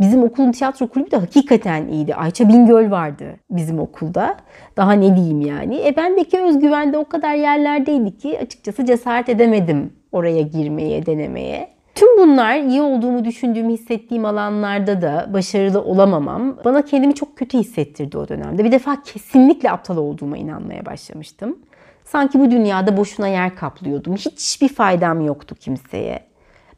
Bizim 0.00 0.22
okulun 0.22 0.52
tiyatro 0.52 0.86
kulübü 0.86 1.10
de 1.10 1.16
hakikaten 1.16 1.88
iyiydi. 1.88 2.14
Ayça 2.14 2.48
Bingöl 2.48 2.90
vardı 2.90 3.24
bizim 3.50 3.78
okulda. 3.78 4.36
Daha 4.76 4.92
ne 4.92 5.16
diyeyim 5.16 5.40
yani. 5.40 5.86
E 5.86 5.96
bendeki 5.96 6.40
özgüven 6.40 6.92
de 6.92 6.98
o 6.98 7.04
kadar 7.04 7.34
yerlerdeydi 7.34 8.16
ki 8.16 8.38
açıkçası 8.42 8.86
cesaret 8.86 9.28
edemedim 9.28 9.92
oraya 10.12 10.42
girmeye, 10.42 11.06
denemeye. 11.06 11.68
Tüm 11.94 12.18
bunlar 12.18 12.56
iyi 12.56 12.82
olduğumu 12.82 13.24
düşündüğüm, 13.24 13.68
hissettiğim 13.68 14.24
alanlarda 14.24 15.02
da 15.02 15.30
başarılı 15.32 15.82
olamamam 15.82 16.56
bana 16.64 16.82
kendimi 16.82 17.14
çok 17.14 17.36
kötü 17.36 17.58
hissettirdi 17.58 18.18
o 18.18 18.28
dönemde. 18.28 18.64
Bir 18.64 18.72
defa 18.72 19.02
kesinlikle 19.02 19.70
aptal 19.70 19.96
olduğuma 19.96 20.36
inanmaya 20.36 20.86
başlamıştım. 20.86 21.58
Sanki 22.04 22.40
bu 22.40 22.50
dünyada 22.50 22.96
boşuna 22.96 23.28
yer 23.28 23.56
kaplıyordum. 23.56 24.14
Hiçbir 24.16 24.68
faydam 24.68 25.20
yoktu 25.20 25.54
kimseye. 25.54 26.20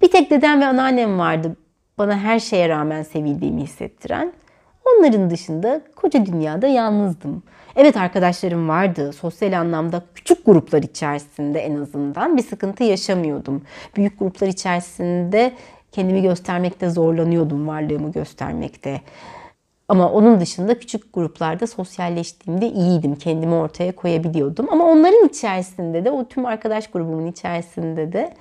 Bir 0.02 0.10
tek 0.10 0.30
dedem 0.30 0.60
ve 0.60 0.66
anneannem 0.66 1.18
vardı 1.18 1.56
bana 2.00 2.19
her 2.19 2.40
şeye 2.40 2.69
rağmen 2.69 3.02
sevildiğimi 3.02 3.62
hissettiren. 3.62 4.33
Onların 4.85 5.30
dışında 5.30 5.80
koca 5.97 6.26
dünyada 6.26 6.66
yalnızdım. 6.66 7.42
Evet 7.76 7.97
arkadaşlarım 7.97 8.69
vardı. 8.69 9.12
Sosyal 9.12 9.61
anlamda 9.61 10.02
küçük 10.14 10.47
gruplar 10.47 10.83
içerisinde 10.83 11.61
en 11.61 11.76
azından 11.76 12.37
bir 12.37 12.42
sıkıntı 12.42 12.85
yaşamıyordum. 12.85 13.62
Büyük 13.97 14.19
gruplar 14.19 14.49
içerisinde 14.49 15.52
kendimi 15.92 16.23
göstermekte 16.23 16.90
zorlanıyordum, 16.90 17.69
varlığımı 17.69 18.12
göstermekte. 18.12 19.00
Ama 19.88 20.12
onun 20.12 20.40
dışında 20.40 20.78
küçük 20.78 21.12
gruplarda 21.12 21.66
sosyalleştiğimde 21.66 22.69
iyiydim. 22.69 23.14
Kendimi 23.16 23.54
ortaya 23.54 23.92
koyabiliyordum. 23.92 24.66
Ama 24.71 24.85
onların 24.85 25.28
içerisinde 25.28 26.04
de, 26.04 26.11
o 26.11 26.28
tüm 26.28 26.47
arkadaş 26.47 26.87
grubumun 26.87 27.26
içerisinde 27.26 28.12
de 28.12 28.35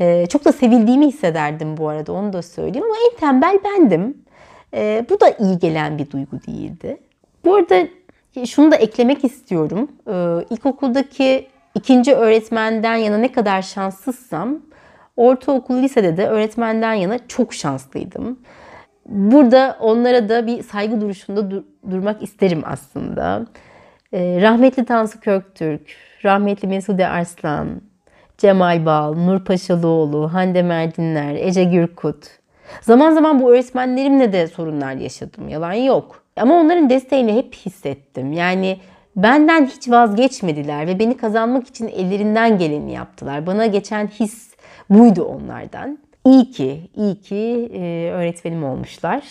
e, 0.00 0.26
çok 0.26 0.44
da 0.44 0.52
sevildiğimi 0.52 1.06
hissederdim 1.06 1.76
bu 1.76 1.88
arada 1.88 2.12
onu 2.12 2.32
da 2.32 2.42
söyleyeyim. 2.42 2.86
Ama 2.86 2.96
en 3.12 3.16
tembel 3.20 3.58
bendim. 3.64 4.22
E, 4.74 5.06
bu 5.10 5.20
da 5.20 5.28
iyi 5.28 5.58
gelen 5.58 5.98
bir 5.98 6.10
duygu 6.10 6.36
değildi. 6.46 6.98
Bu 7.44 7.54
arada 7.54 7.86
şunu 8.46 8.72
da 8.72 8.76
eklemek 8.76 9.24
istiyorum. 9.24 9.90
E, 10.08 10.44
ilkokuldaki 10.54 11.46
ikinci 11.74 12.14
öğretmenden 12.14 12.96
yana 12.96 13.18
ne 13.18 13.32
kadar 13.32 13.62
şanssızsam 13.62 14.58
ortaokul, 15.16 15.82
lisede 15.82 16.16
de 16.16 16.26
öğretmenden 16.28 16.94
yana 16.94 17.18
çok 17.28 17.54
şanslıydım. 17.54 18.38
Burada 19.06 19.76
onlara 19.80 20.28
da 20.28 20.46
bir 20.46 20.62
saygı 20.62 21.00
duruşunda 21.00 21.50
dur- 21.50 21.64
durmak 21.90 22.22
isterim 22.22 22.62
aslında. 22.66 23.46
E, 24.12 24.42
rahmetli 24.42 24.84
Tansu 24.84 25.20
Köktürk, 25.20 25.96
rahmetli 26.24 26.68
Mesude 26.68 27.06
Arslan, 27.08 27.68
Cemal 28.38 28.86
Bal, 28.86 29.14
Nur 29.14 29.44
Paşalıoğlu, 29.44 30.34
Hande 30.34 30.62
Merdinler, 30.62 31.34
Ece 31.34 31.64
Gürkut. 31.64 32.26
Zaman 32.80 33.14
zaman 33.14 33.42
bu 33.42 33.52
öğretmenlerimle 33.52 34.32
de 34.32 34.46
sorunlar 34.46 34.94
yaşadım. 34.94 35.48
Yalan 35.48 35.72
yok. 35.72 36.22
Ama 36.36 36.54
onların 36.54 36.90
desteğini 36.90 37.36
hep 37.36 37.54
hissettim. 37.54 38.32
Yani 38.32 38.78
benden 39.16 39.66
hiç 39.66 39.90
vazgeçmediler 39.90 40.86
ve 40.86 40.98
beni 40.98 41.16
kazanmak 41.16 41.68
için 41.68 41.88
ellerinden 41.88 42.58
geleni 42.58 42.92
yaptılar. 42.92 43.46
Bana 43.46 43.66
geçen 43.66 44.06
his 44.06 44.54
buydu 44.90 45.24
onlardan. 45.24 45.98
İyi 46.26 46.50
ki, 46.50 46.90
iyi 46.96 47.20
ki 47.20 47.70
e, 47.74 48.10
öğretmenim 48.12 48.64
olmuşlar. 48.64 49.22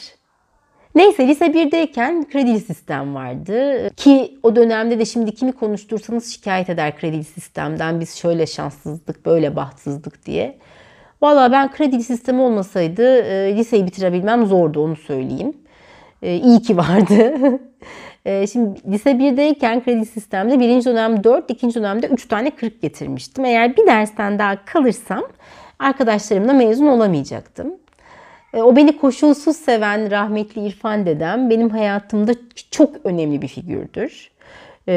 Neyse 0.95 1.27
lise 1.27 1.45
1'deyken 1.45 2.29
kredili 2.29 2.59
sistem 2.59 3.15
vardı. 3.15 3.89
Ki 3.95 4.37
o 4.43 4.55
dönemde 4.55 4.99
de 4.99 5.05
şimdi 5.05 5.35
kimi 5.35 5.51
konuştursanız 5.51 6.33
şikayet 6.33 6.69
eder 6.69 6.97
kredili 6.97 7.23
sistemden. 7.23 7.99
Biz 7.99 8.15
şöyle 8.15 8.47
şanssızlık, 8.47 9.25
böyle 9.25 9.55
bahtsızlık 9.55 10.25
diye. 10.25 10.57
Valla 11.21 11.51
ben 11.51 11.71
kredili 11.71 12.03
sistem 12.03 12.39
olmasaydı 12.39 13.17
e, 13.17 13.55
liseyi 13.55 13.85
bitirebilmem 13.85 14.45
zordu 14.45 14.83
onu 14.83 14.95
söyleyeyim. 14.95 15.53
E, 16.21 16.35
iyi 16.35 16.61
ki 16.61 16.77
vardı. 16.77 17.33
e, 18.25 18.47
şimdi 18.47 18.91
lise 18.91 19.11
1'deyken 19.11 19.83
kredi 19.83 20.05
sistemde 20.05 20.59
birinci 20.59 20.85
dönem 20.85 21.23
4, 21.23 21.51
ikinci 21.51 21.75
dönemde 21.75 22.07
3 22.07 22.27
tane 22.27 22.51
40 22.51 22.81
getirmiştim. 22.81 23.45
Eğer 23.45 23.77
bir 23.77 23.87
dersten 23.87 24.39
daha 24.39 24.65
kalırsam 24.65 25.23
arkadaşlarımla 25.79 26.53
mezun 26.53 26.87
olamayacaktım. 26.87 27.80
E, 28.53 28.61
o 28.61 28.75
beni 28.75 28.97
koşulsuz 28.97 29.57
seven 29.57 30.11
rahmetli 30.11 30.65
İrfan 30.65 31.05
dedem 31.05 31.49
benim 31.49 31.69
hayatımda 31.69 32.31
çok 32.71 32.95
önemli 33.03 33.41
bir 33.41 33.47
figürdür. 33.47 34.31
E, 34.87 34.93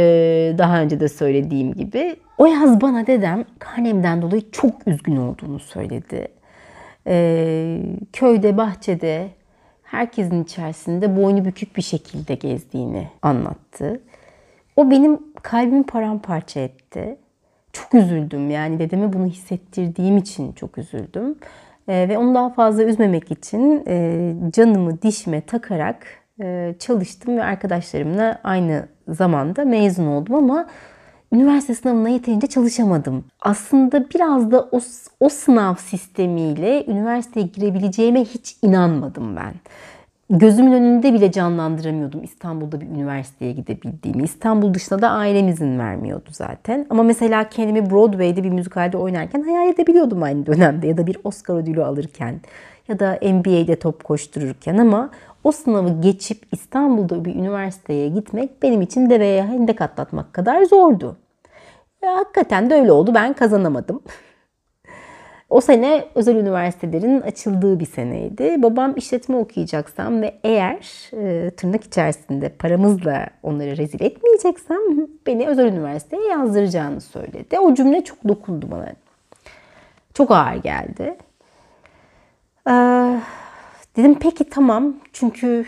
daha 0.59 0.81
önce 0.81 1.01
de 1.01 1.09
söylediğim 1.09 1.75
gibi. 1.75 2.17
O 2.39 2.47
yaz 2.47 2.81
bana 2.81 3.07
dedem 3.07 3.45
karnemden 3.59 4.23
dolayı 4.23 4.51
çok 4.51 4.89
üzgün 4.89 5.17
olduğunu 5.17 5.59
söyledi. 5.59 6.29
E, 7.07 7.79
köyde, 8.13 8.57
bahçede 8.57 9.29
herkesin 9.83 10.45
içerisinde 10.45 11.17
boynu 11.17 11.45
bükük 11.45 11.77
bir 11.77 11.83
şekilde 11.83 12.35
gezdiğini 12.35 13.09
anlattı. 13.23 14.01
O 14.77 14.91
benim 14.91 15.19
kalbimi 15.43 15.85
paramparça 15.85 16.61
etti. 16.61 17.17
Çok 17.73 17.95
üzüldüm 17.95 18.51
yani 18.51 18.79
dedeme 18.79 19.13
bunu 19.13 19.27
hissettirdiğim 19.27 20.17
için 20.17 20.53
çok 20.53 20.79
üzüldüm. 20.79 21.39
E, 21.89 22.09
ve 22.09 22.19
onu 22.19 22.35
daha 22.35 22.51
fazla 22.51 22.83
üzmemek 22.83 23.31
için 23.31 23.83
e, 23.87 24.35
canımı 24.53 25.03
dişime 25.03 25.41
takarak 25.41 26.07
e, 26.41 26.75
çalıştım 26.79 27.37
ve 27.37 27.45
arkadaşlarımla 27.45 28.41
aynı 28.45 28.89
zamanda 29.09 29.65
mezun 29.65 30.07
oldum 30.07 30.35
ama 30.35 30.67
üniversite 31.33 31.75
sınavına 31.75 32.09
yeterince 32.09 32.47
çalışamadım. 32.47 33.25
Aslında 33.41 34.11
biraz 34.11 34.51
da 34.51 34.69
o, 34.73 34.81
o 35.21 35.29
sınav 35.29 35.75
sistemiyle 35.75 36.85
üniversiteye 36.87 37.47
girebileceğime 37.47 38.25
hiç 38.25 38.57
inanmadım 38.63 39.37
ben. 39.37 39.55
Gözümün 40.31 40.73
önünde 40.73 41.13
bile 41.13 41.33
canlandıramıyordum 41.33 42.23
İstanbul'da 42.23 42.81
bir 42.81 42.87
üniversiteye 42.87 43.53
gidebildiğimi. 43.53 44.23
İstanbul 44.23 44.75
dışında 44.75 45.03
da 45.03 45.11
ailem 45.11 45.49
izin 45.49 45.79
vermiyordu 45.79 46.29
zaten. 46.33 46.87
Ama 46.91 47.03
mesela 47.03 47.49
kendimi 47.49 47.91
Broadway'de 47.91 48.45
bir 48.45 48.51
müzikalde 48.51 48.97
oynarken 48.97 49.43
hayal 49.43 49.69
edebiliyordum 49.69 50.23
aynı 50.23 50.47
dönemde. 50.47 50.87
Ya 50.87 50.97
da 50.97 51.07
bir 51.07 51.17
Oscar 51.25 51.55
ödülü 51.55 51.85
alırken 51.85 52.41
ya 52.89 52.99
da 52.99 53.19
NBA'de 53.23 53.77
top 53.77 54.05
koştururken 54.05 54.79
ama 54.79 55.11
o 55.45 55.53
sınavı 55.53 56.01
geçip 56.03 56.43
İstanbul'da 56.53 57.25
bir 57.25 57.35
üniversiteye 57.35 58.09
gitmek 58.09 58.63
benim 58.63 58.83
için 58.83 59.11
deveye 59.11 59.47
hendek 59.47 59.81
atlatmak 59.81 60.33
kadar 60.33 60.65
zordu. 60.65 61.17
Ve 62.03 62.07
hakikaten 62.07 62.71
de 62.71 62.75
öyle 62.75 62.93
oldu. 62.93 63.15
Ben 63.15 63.33
kazanamadım. 63.33 64.03
O 65.55 65.61
sene 65.61 66.05
özel 66.15 66.37
üniversitelerin 66.37 67.21
açıldığı 67.21 67.81
bir 67.81 67.87
seneydi. 67.87 68.63
Babam 68.63 68.97
işletme 68.97 69.37
okuyacaksam 69.37 70.23
ve 70.23 70.35
eğer 70.45 71.11
e, 71.13 71.51
tırnak 71.51 71.85
içerisinde 71.85 72.49
paramızla 72.49 73.27
onları 73.43 73.77
rezil 73.77 74.03
etmeyeceksem 74.03 74.79
beni 75.27 75.49
özel 75.49 75.65
üniversiteye 75.65 76.23
yazdıracağını 76.23 77.01
söyledi. 77.01 77.59
O 77.59 77.75
cümle 77.75 78.05
çok 78.05 78.29
dokundu 78.29 78.71
bana. 78.71 78.93
Çok 80.15 80.31
ağır 80.31 80.57
geldi. 80.57 81.17
Ee, 82.69 82.73
dedim 83.97 84.19
peki 84.21 84.51
tamam 84.51 84.97
çünkü 85.13 85.67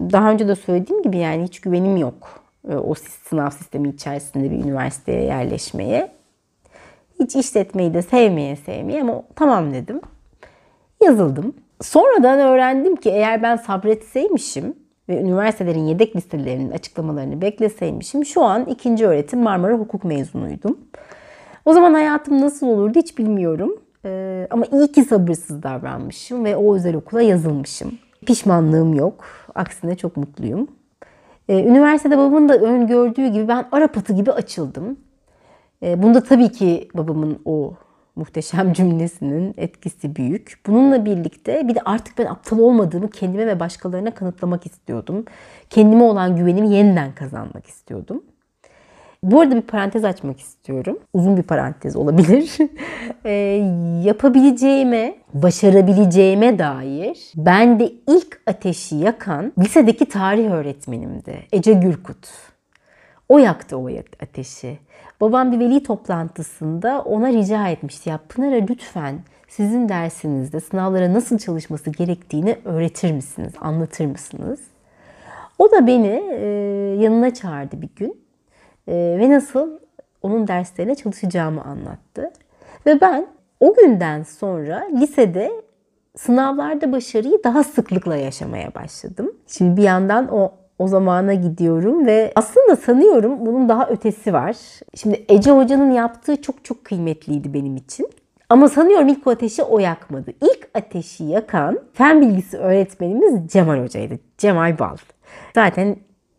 daha 0.00 0.30
önce 0.30 0.48
de 0.48 0.54
söylediğim 0.56 1.02
gibi 1.02 1.16
yani 1.16 1.42
hiç 1.44 1.60
güvenim 1.60 1.96
yok 1.96 2.44
e, 2.70 2.76
o 2.76 2.94
sınav 2.94 3.50
sistemi 3.50 3.88
içerisinde 3.88 4.50
bir 4.50 4.64
üniversiteye 4.64 5.22
yerleşmeye. 5.22 6.15
Hiç 7.20 7.36
işletmeyi 7.36 7.94
de 7.94 8.02
sevmeye 8.02 8.56
sevmeye 8.56 9.02
ama 9.02 9.22
tamam 9.36 9.74
dedim. 9.74 10.00
Yazıldım. 11.04 11.54
Sonradan 11.80 12.38
öğrendim 12.38 12.96
ki 12.96 13.10
eğer 13.10 13.42
ben 13.42 13.56
sabretseymişim 13.56 14.74
ve 15.08 15.20
üniversitelerin 15.20 15.84
yedek 15.84 16.16
listelerinin 16.16 16.70
açıklamalarını 16.70 17.40
bekleseymişim 17.40 18.24
şu 18.24 18.42
an 18.42 18.64
ikinci 18.64 19.06
öğretim 19.06 19.40
Marmara 19.40 19.74
Hukuk 19.74 20.04
mezunuydum. 20.04 20.78
O 21.64 21.72
zaman 21.72 21.94
hayatım 21.94 22.40
nasıl 22.40 22.66
olurdu 22.66 22.98
hiç 22.98 23.18
bilmiyorum. 23.18 23.76
Ee, 24.04 24.46
ama 24.50 24.64
iyi 24.72 24.92
ki 24.92 25.04
sabırsız 25.04 25.62
davranmışım 25.62 26.44
ve 26.44 26.56
o 26.56 26.76
özel 26.76 26.96
okula 26.96 27.22
yazılmışım. 27.22 27.98
Pişmanlığım 28.26 28.94
yok. 28.94 29.24
Aksine 29.54 29.96
çok 29.96 30.16
mutluyum. 30.16 30.68
Ee, 31.48 31.64
üniversitede 31.64 32.18
babamın 32.18 32.48
da 32.48 32.56
öngördüğü 32.56 33.26
gibi 33.26 33.48
ben 33.48 33.66
Arap 33.72 33.98
atı 33.98 34.12
gibi 34.12 34.32
açıldım. 34.32 34.96
Ee, 35.82 36.02
bunda 36.02 36.22
tabii 36.22 36.52
ki 36.52 36.88
babamın 36.94 37.38
o 37.44 37.74
muhteşem 38.16 38.72
cümlesinin 38.72 39.54
etkisi 39.56 40.16
büyük. 40.16 40.60
Bununla 40.66 41.04
birlikte 41.04 41.68
bir 41.68 41.74
de 41.74 41.80
artık 41.84 42.18
ben 42.18 42.26
aptal 42.26 42.58
olmadığımı 42.58 43.10
kendime 43.10 43.46
ve 43.46 43.60
başkalarına 43.60 44.14
kanıtlamak 44.14 44.66
istiyordum. 44.66 45.24
Kendime 45.70 46.02
olan 46.02 46.36
güvenimi 46.36 46.74
yeniden 46.74 47.14
kazanmak 47.14 47.66
istiyordum. 47.66 48.22
Bu 49.22 49.40
arada 49.40 49.56
bir 49.56 49.62
parantez 49.62 50.04
açmak 50.04 50.40
istiyorum. 50.40 50.98
Uzun 51.12 51.36
bir 51.36 51.42
parantez 51.42 51.96
olabilir. 51.96 52.56
e, 53.24 53.32
yapabileceğime, 54.04 55.16
başarabileceğime 55.34 56.58
dair 56.58 57.32
ben 57.36 57.80
de 57.80 57.92
ilk 58.08 58.40
ateşi 58.46 58.96
yakan 58.96 59.52
lisedeki 59.58 60.06
tarih 60.06 60.50
öğretmenimdi. 60.50 61.46
Ece 61.52 61.72
Gürkut. 61.72 62.28
O 63.28 63.38
yaktı 63.38 63.78
o 63.78 63.88
ateşi. 64.22 64.78
Babam 65.20 65.52
bir 65.52 65.58
veli 65.58 65.82
toplantısında 65.82 67.02
ona 67.02 67.28
rica 67.28 67.68
etmişti. 67.68 68.08
Ya 68.08 68.20
Pınar'a 68.28 68.66
lütfen 68.70 69.18
sizin 69.48 69.88
dersinizde 69.88 70.60
sınavlara 70.60 71.12
nasıl 71.12 71.38
çalışması 71.38 71.90
gerektiğini 71.90 72.58
öğretir 72.64 73.12
misiniz, 73.12 73.52
anlatır 73.60 74.06
mısınız? 74.06 74.60
O 75.58 75.70
da 75.70 75.86
beni 75.86 76.22
e, 76.30 76.46
yanına 77.00 77.34
çağırdı 77.34 77.82
bir 77.82 77.90
gün 77.96 78.20
e, 78.88 78.94
ve 78.94 79.30
nasıl 79.30 79.78
onun 80.22 80.48
derslerine 80.48 80.94
çalışacağımı 80.94 81.62
anlattı. 81.62 82.32
Ve 82.86 83.00
ben 83.00 83.26
o 83.60 83.74
günden 83.74 84.22
sonra 84.22 84.88
lisede 84.94 85.52
sınavlarda 86.16 86.92
başarıyı 86.92 87.44
daha 87.44 87.64
sıklıkla 87.64 88.16
yaşamaya 88.16 88.74
başladım. 88.74 89.32
Şimdi 89.46 89.76
bir 89.76 89.82
yandan 89.82 90.28
o 90.32 90.52
o 90.78 90.88
zamana 90.88 91.34
gidiyorum 91.34 92.06
ve 92.06 92.32
aslında 92.34 92.76
sanıyorum 92.76 93.46
bunun 93.46 93.68
daha 93.68 93.88
ötesi 93.88 94.32
var. 94.32 94.56
Şimdi 94.94 95.24
Ece 95.28 95.50
Hoca'nın 95.50 95.90
yaptığı 95.90 96.42
çok 96.42 96.64
çok 96.64 96.84
kıymetliydi 96.84 97.54
benim 97.54 97.76
için. 97.76 98.08
Ama 98.48 98.68
sanıyorum 98.68 99.08
ilk 99.08 99.26
o 99.26 99.30
ateşi 99.30 99.62
o 99.62 99.78
yakmadı. 99.78 100.32
İlk 100.42 100.68
ateşi 100.74 101.24
yakan 101.24 101.78
fen 101.92 102.20
bilgisi 102.20 102.58
öğretmenimiz 102.58 103.48
Cemal 103.52 103.82
Hoca'ydı. 103.82 104.18
Cemal 104.38 104.78
Bal. 104.78 104.96
Zaten 105.54 105.96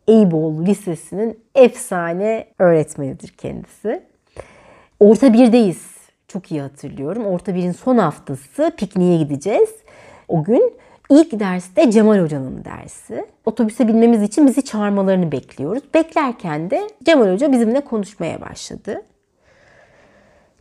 Eyüboğlu 0.07 0.65
Lisesi'nin 0.65 1.39
efsane 1.55 2.47
öğretmenidir 2.59 3.29
kendisi. 3.29 4.03
Orta 4.99 5.33
birdeyiz. 5.33 5.97
Çok 6.27 6.51
iyi 6.51 6.61
hatırlıyorum. 6.61 7.25
Orta 7.25 7.55
birin 7.55 7.71
son 7.71 7.97
haftası 7.97 8.71
pikniğe 8.77 9.17
gideceğiz. 9.17 9.69
O 10.27 10.43
gün 10.43 10.73
ilk 11.09 11.39
derste 11.39 11.91
Cemal 11.91 12.19
Hoca'nın 12.19 12.65
dersi. 12.65 13.25
Otobüse 13.45 13.87
binmemiz 13.87 14.21
için 14.23 14.47
bizi 14.47 14.65
çağırmalarını 14.65 15.31
bekliyoruz. 15.31 15.83
Beklerken 15.93 16.69
de 16.69 16.87
Cemal 17.03 17.33
Hoca 17.33 17.51
bizimle 17.51 17.81
konuşmaya 17.81 18.41
başladı. 18.41 19.01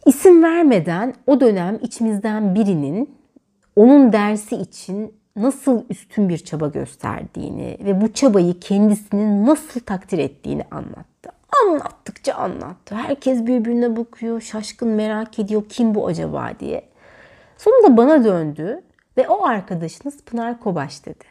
İsim 0.06 0.42
vermeden 0.42 1.14
o 1.26 1.40
dönem 1.40 1.78
içimizden 1.82 2.54
birinin 2.54 3.16
onun 3.76 4.12
dersi 4.12 4.56
için 4.56 5.14
nasıl 5.36 5.84
üstün 5.90 6.28
bir 6.28 6.38
çaba 6.38 6.68
gösterdiğini 6.68 7.78
ve 7.80 8.00
bu 8.00 8.12
çabayı 8.12 8.60
kendisinin 8.60 9.46
nasıl 9.46 9.80
takdir 9.80 10.18
ettiğini 10.18 10.64
anlattı. 10.70 11.30
Anlattıkça 11.64 12.34
anlattı. 12.34 12.94
Herkes 12.94 13.46
birbirine 13.46 13.96
bakıyor, 13.96 14.40
şaşkın 14.40 14.88
merak 14.88 15.38
ediyor 15.38 15.62
kim 15.68 15.94
bu 15.94 16.06
acaba 16.06 16.52
diye. 16.60 16.82
Sonunda 17.58 17.96
bana 17.96 18.24
döndü 18.24 18.82
ve 19.16 19.28
o 19.28 19.46
arkadaşınız 19.46 20.22
Pınar 20.22 20.60
Kobaş 20.60 21.06
dedi. 21.06 21.24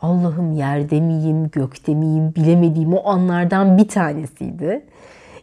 Allah'ım 0.00 0.52
yerde 0.52 1.00
miyim, 1.00 1.50
gökte 1.52 1.94
miyim 1.94 2.34
bilemediğim 2.36 2.94
o 2.94 3.08
anlardan 3.08 3.78
bir 3.78 3.88
tanesiydi. 3.88 4.86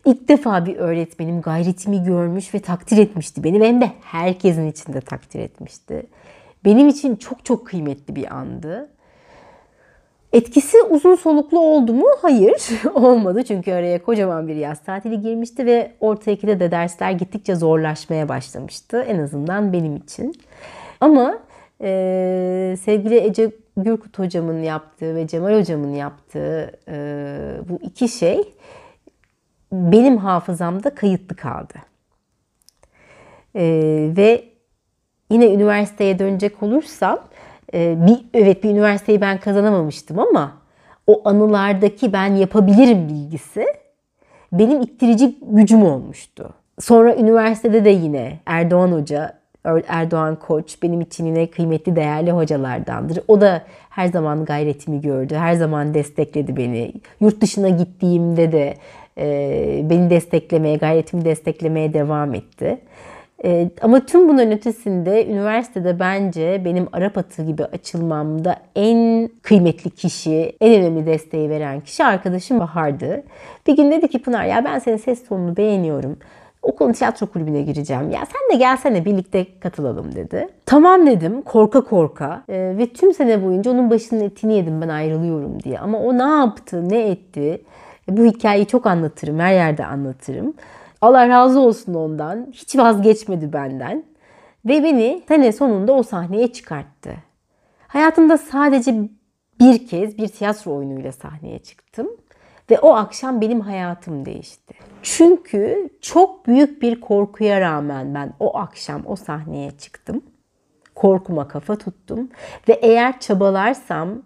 İlk 0.05 0.27
defa 0.27 0.65
bir 0.65 0.75
öğretmenim 0.75 1.41
gayretimi 1.41 2.03
görmüş 2.03 2.53
ve 2.53 2.59
takdir 2.59 2.97
etmişti 2.97 3.43
beni. 3.43 3.67
Hem 3.67 3.81
de 3.81 3.91
herkesin 4.01 4.71
içinde 4.71 5.01
takdir 5.01 5.39
etmişti. 5.39 6.05
Benim 6.65 6.87
için 6.87 7.15
çok 7.15 7.45
çok 7.45 7.67
kıymetli 7.67 8.15
bir 8.15 8.35
andı. 8.35 8.89
Etkisi 10.33 10.77
uzun 10.81 11.15
soluklu 11.15 11.59
oldu 11.59 11.93
mu? 11.93 12.07
Hayır, 12.21 12.69
olmadı. 12.95 13.43
Çünkü 13.43 13.71
araya 13.71 14.03
kocaman 14.03 14.47
bir 14.47 14.55
yaz 14.55 14.83
tatili 14.83 15.21
girmişti 15.21 15.65
ve 15.65 15.91
orta 15.99 16.31
ikide 16.31 16.59
de 16.59 16.71
dersler 16.71 17.11
gittikçe 17.11 17.55
zorlaşmaya 17.55 18.29
başlamıştı. 18.29 19.01
En 19.01 19.19
azından 19.19 19.73
benim 19.73 19.95
için. 19.95 20.35
Ama 21.01 21.37
e, 21.81 22.75
sevgili 22.81 23.15
Ece 23.15 23.51
Gürkut 23.77 24.19
hocamın 24.19 24.63
yaptığı 24.63 25.15
ve 25.15 25.27
Cemal 25.27 25.59
hocamın 25.59 25.93
yaptığı 25.93 26.71
e, 26.87 26.95
bu 27.69 27.79
iki 27.81 28.09
şey 28.09 28.53
benim 29.71 30.17
hafızamda 30.17 30.95
kayıtlı 30.95 31.35
kaldı. 31.35 31.73
E, 33.55 33.63
ve 34.17 34.43
yine 35.31 35.53
üniversiteye 35.53 36.19
dönecek 36.19 36.63
olursam 36.63 37.19
e, 37.73 38.07
bir 38.07 38.25
evet 38.33 38.63
bir 38.63 38.69
üniversiteyi 38.69 39.21
ben 39.21 39.39
kazanamamıştım 39.39 40.19
ama 40.19 40.57
o 41.07 41.21
anılardaki 41.29 42.13
ben 42.13 42.35
yapabilirim 42.35 43.09
bilgisi 43.09 43.65
benim 44.51 44.81
ittirici 44.81 45.37
gücüm 45.41 45.83
olmuştu. 45.83 46.53
Sonra 46.79 47.15
üniversitede 47.15 47.85
de 47.85 47.89
yine 47.89 48.39
Erdoğan 48.45 48.91
Hoca 48.91 49.40
Erdoğan 49.87 50.35
Koç 50.35 50.83
benim 50.83 51.01
için 51.01 51.25
yine 51.25 51.47
kıymetli 51.47 51.95
değerli 51.95 52.31
hocalardandır. 52.31 53.19
O 53.27 53.41
da 53.41 53.61
her 53.89 54.07
zaman 54.07 54.45
gayretimi 54.45 55.01
gördü. 55.01 55.35
Her 55.35 55.53
zaman 55.53 55.93
destekledi 55.93 56.57
beni. 56.57 56.93
Yurt 57.19 57.41
dışına 57.41 57.69
gittiğimde 57.69 58.51
de 58.51 58.73
e, 59.17 59.89
beni 59.89 60.09
desteklemeye, 60.09 60.75
gayretimi 60.75 61.25
desteklemeye 61.25 61.93
devam 61.93 62.35
etti. 62.35 62.77
E, 63.45 63.69
ama 63.81 64.05
tüm 64.05 64.29
bunun 64.29 64.51
ötesinde 64.51 65.27
üniversitede 65.27 65.99
bence 65.99 66.61
benim 66.65 66.87
Arap 66.91 67.17
atı 67.17 67.43
gibi 67.43 67.65
açılmamda 67.65 68.55
en 68.75 69.29
kıymetli 69.41 69.89
kişi, 69.89 70.55
en 70.61 70.81
önemli 70.81 71.05
desteği 71.05 71.49
veren 71.49 71.81
kişi 71.81 72.03
arkadaşım 72.03 72.59
Bahar'dı. 72.59 73.23
Bir 73.67 73.77
gün 73.77 73.91
dedi 73.91 74.07
ki 74.07 74.21
Pınar 74.21 74.45
ya 74.45 74.65
ben 74.65 74.79
senin 74.79 74.97
ses 74.97 75.25
tonunu 75.25 75.57
beğeniyorum 75.57 76.17
okulun 76.61 76.91
tiyatro 76.91 77.27
kulübüne 77.27 77.61
gireceğim. 77.61 78.11
Ya 78.11 78.19
sen 78.25 78.55
de 78.55 78.59
gelsene 78.59 79.05
birlikte 79.05 79.59
katılalım 79.59 80.15
dedi. 80.15 80.47
Tamam 80.65 81.07
dedim 81.07 81.41
korka 81.41 81.83
korka 81.83 82.43
e, 82.49 82.77
ve 82.77 82.87
tüm 82.87 83.13
sene 83.13 83.45
boyunca 83.45 83.71
onun 83.71 83.89
başının 83.89 84.21
etini 84.21 84.53
yedim 84.53 84.81
ben 84.81 84.89
ayrılıyorum 84.89 85.63
diye. 85.63 85.79
Ama 85.79 85.99
o 85.99 86.17
ne 86.17 86.23
yaptı 86.23 86.89
ne 86.89 87.09
etti 87.09 87.61
Bu 88.07 88.25
hikayeyi 88.25 88.65
çok 88.65 88.87
anlatırım, 88.87 89.39
her 89.39 89.53
yerde 89.53 89.85
anlatırım. 89.85 90.53
Allah 91.01 91.29
razı 91.29 91.59
olsun 91.59 91.93
ondan. 91.93 92.47
Hiç 92.51 92.77
vazgeçmedi 92.77 93.53
benden. 93.53 94.03
Ve 94.65 94.83
beni 94.83 95.23
sene 95.27 95.51
sonunda 95.51 95.93
o 95.93 96.03
sahneye 96.03 96.47
çıkarttı. 96.53 97.11
Hayatımda 97.87 98.37
sadece 98.37 99.09
bir 99.59 99.87
kez 99.87 100.17
bir 100.17 100.27
tiyatro 100.27 100.75
oyunuyla 100.75 101.11
sahneye 101.11 101.59
çıktım. 101.59 102.07
Ve 102.71 102.79
o 102.79 102.93
akşam 102.93 103.41
benim 103.41 103.61
hayatım 103.61 104.25
değişti. 104.25 104.73
Çünkü 105.03 105.89
çok 106.01 106.47
büyük 106.47 106.81
bir 106.81 107.01
korkuya 107.01 107.61
rağmen 107.61 108.15
ben 108.15 108.33
o 108.39 108.57
akşam 108.57 109.01
o 109.05 109.15
sahneye 109.15 109.71
çıktım. 109.71 110.21
Korkuma 110.95 111.47
kafa 111.47 111.75
tuttum. 111.75 112.29
Ve 112.69 112.73
eğer 112.73 113.19
çabalarsam, 113.19 114.21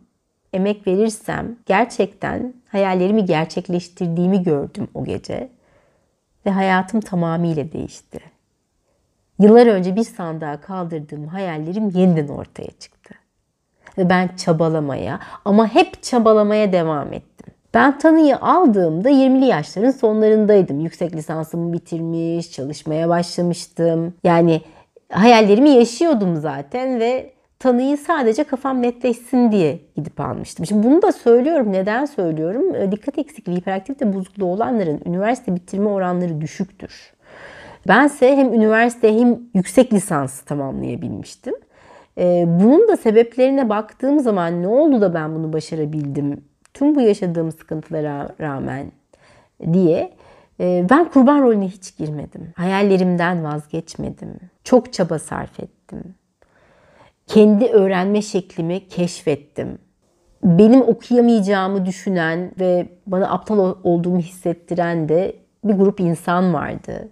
emek 0.54 0.88
verirsem 0.88 1.56
gerçekten 1.66 2.54
hayallerimi 2.68 3.26
gerçekleştirdiğimi 3.26 4.44
gördüm 4.44 4.88
o 4.94 5.04
gece. 5.04 5.50
Ve 6.46 6.52
hayatım 6.52 7.02
tamamıyla 7.02 7.72
değişti. 7.72 8.20
Yıllar 9.40 9.68
önce 9.68 9.96
bir 9.96 10.04
sandığa 10.04 10.62
kaldırdığım 10.62 11.28
hayallerim 11.28 11.90
yeniden 11.90 12.28
ortaya 12.28 12.72
çıktı. 12.80 13.16
Ve 13.98 14.10
ben 14.10 14.36
çabalamaya 14.36 15.20
ama 15.46 15.68
hep 15.68 16.04
çabalamaya 16.04 16.74
devam 16.74 17.14
ettim. 17.14 17.55
Ben 17.76 17.98
tanıyı 17.98 18.38
aldığımda 18.38 19.10
20'li 19.10 19.46
yaşların 19.46 19.92
sonlarındaydım. 19.92 20.80
Yüksek 20.80 21.16
lisansımı 21.16 21.74
bitirmiş, 21.74 22.52
çalışmaya 22.52 23.10
başlamıştım. 23.10 24.14
Yani 24.24 24.62
hayallerimi 25.12 25.70
yaşıyordum 25.70 26.36
zaten 26.36 27.00
ve 27.00 27.34
tanıyı 27.60 27.98
sadece 27.98 28.44
kafam 28.44 28.82
netleşsin 28.82 29.52
diye 29.52 29.80
gidip 29.96 30.20
almıştım. 30.20 30.66
Şimdi 30.66 30.88
bunu 30.88 31.02
da 31.02 31.12
söylüyorum. 31.12 31.72
Neden 31.72 32.06
söylüyorum? 32.06 32.76
Ee, 32.76 32.92
dikkat 32.92 33.18
eksikliği, 33.18 33.58
hiperaktivite 33.58 34.14
bozukluğu 34.14 34.46
olanların 34.46 35.02
üniversite 35.06 35.56
bitirme 35.56 35.90
oranları 35.90 36.42
düşüktür. 36.42 37.14
Bense 37.88 38.36
hem 38.36 38.54
üniversite 38.54 39.20
hem 39.20 39.40
yüksek 39.54 39.94
lisans 39.94 40.42
tamamlayabilmiştim. 40.42 41.54
Ee, 42.18 42.46
bunun 42.48 42.88
da 42.88 42.98
sebeplerine 42.98 43.70
baktığım 43.70 44.20
zaman 44.20 44.64
ne 44.64 44.68
oldu 44.68 45.02
da 45.02 45.14
ben 45.14 45.36
bunu 45.36 45.54
başarabildim? 45.54 46.55
Tüm 46.76 46.96
bu 46.96 47.02
yaşadığım 47.02 47.52
sıkıntılara 47.52 48.30
rağmen 48.42 48.92
diye 49.74 50.14
e, 50.60 50.86
ben 50.90 51.10
kurban 51.10 51.42
rolüne 51.42 51.68
hiç 51.68 51.98
girmedim. 51.98 52.54
Hayallerimden 52.56 53.44
vazgeçmedim. 53.44 54.40
Çok 54.64 54.94
çaba 54.94 55.20
sarf 55.20 55.60
ettim. 55.60 56.16
Kendi 57.28 57.66
öğrenme 57.66 58.22
şeklimi 58.22 58.88
keşfettim. 58.88 59.78
Benim 60.44 60.82
okuyamayacağımı 60.82 61.86
düşünen 61.86 62.52
ve 62.60 62.88
bana 63.08 63.32
aptal 63.32 63.76
olduğumu 63.84 64.20
hissettiren 64.20 65.10
de 65.10 65.36
bir 65.64 65.74
grup 65.74 66.00
insan 66.00 66.54
vardı. 66.54 67.10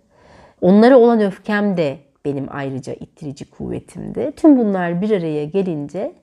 Onlara 0.61 0.97
olan 0.97 1.21
öfkem 1.21 1.77
de 1.77 1.97
benim 2.25 2.47
ayrıca 2.49 2.93
ittirici 2.93 3.49
kuvvetimdi. 3.49 4.31
Tüm 4.35 4.57
bunlar 4.57 5.01
bir 5.01 5.11
araya 5.11 5.45
gelince 5.45 6.15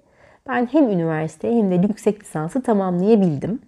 ben 0.48 0.66
hem 0.72 0.90
üniversite 0.90 1.50
hem 1.56 1.70
de 1.70 1.74
yüksek 1.74 2.22
lisansı 2.24 2.62
tamamlayabildim. 2.62 3.60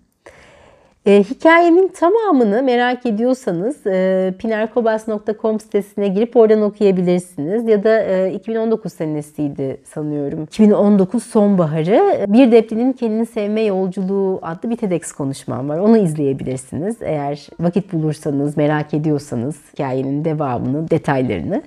E, 1.06 1.22
hikayemin 1.22 1.88
tamamını 1.88 2.62
merak 2.62 3.06
ediyorsanız 3.06 3.86
e, 3.86 4.34
pinarkobas.com 4.38 5.60
sitesine 5.60 6.08
girip 6.08 6.36
oradan 6.36 6.62
okuyabilirsiniz. 6.62 7.68
Ya 7.68 7.84
da 7.84 8.02
e, 8.02 8.32
2019 8.32 8.92
senesiydi 8.92 9.80
sanıyorum. 9.84 10.42
2019 10.42 11.22
sonbaharı 11.22 12.26
Bir 12.28 12.52
Deprinin 12.52 12.92
Kendini 12.92 13.26
Sevme 13.26 13.62
Yolculuğu 13.62 14.38
adlı 14.42 14.70
bir 14.70 14.76
TEDx 14.76 15.12
konuşmam 15.12 15.68
var. 15.68 15.78
Onu 15.78 15.98
izleyebilirsiniz. 15.98 16.96
Eğer 17.00 17.46
vakit 17.60 17.92
bulursanız, 17.92 18.56
merak 18.56 18.94
ediyorsanız 18.94 19.56
hikayenin 19.72 20.24
devamını, 20.24 20.90
detaylarını. 20.90 21.62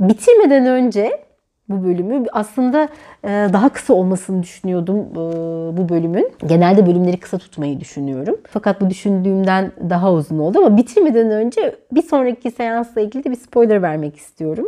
Bitirmeden 0.00 0.66
önce 0.66 1.25
bu 1.68 1.84
bölümü. 1.84 2.24
Aslında 2.32 2.88
e, 3.24 3.28
daha 3.28 3.68
kısa 3.68 3.94
olmasını 3.94 4.42
düşünüyordum 4.42 4.96
e, 4.96 5.16
bu 5.76 5.88
bölümün. 5.88 6.32
Genelde 6.46 6.86
bölümleri 6.86 7.20
kısa 7.20 7.38
tutmayı 7.38 7.80
düşünüyorum. 7.80 8.36
Fakat 8.50 8.80
bu 8.80 8.90
düşündüğümden 8.90 9.72
daha 9.90 10.12
uzun 10.12 10.38
oldu 10.38 10.58
ama 10.58 10.76
bitirmeden 10.76 11.30
önce 11.30 11.76
bir 11.92 12.02
sonraki 12.02 12.50
seansla 12.50 13.00
ilgili 13.00 13.24
de 13.24 13.30
bir 13.30 13.36
spoiler 13.36 13.82
vermek 13.82 14.16
istiyorum. 14.16 14.66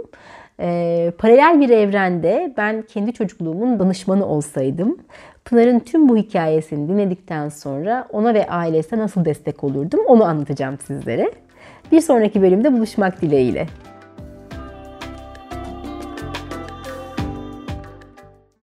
E, 0.60 1.12
paralel 1.18 1.60
bir 1.60 1.68
evrende 1.68 2.54
ben 2.56 2.82
kendi 2.82 3.12
çocukluğumun 3.12 3.78
danışmanı 3.78 4.26
olsaydım 4.26 4.98
Pınar'ın 5.48 5.78
tüm 5.78 6.08
bu 6.08 6.16
hikayesini 6.16 6.88
dinledikten 6.88 7.48
sonra 7.48 8.06
ona 8.10 8.34
ve 8.34 8.48
ailesine 8.48 8.98
nasıl 8.98 9.24
destek 9.24 9.64
olurdum 9.64 10.00
onu 10.06 10.24
anlatacağım 10.24 10.78
sizlere. 10.86 11.30
Bir 11.92 12.00
sonraki 12.00 12.42
bölümde 12.42 12.72
buluşmak 12.72 13.22
dileğiyle. 13.22 13.66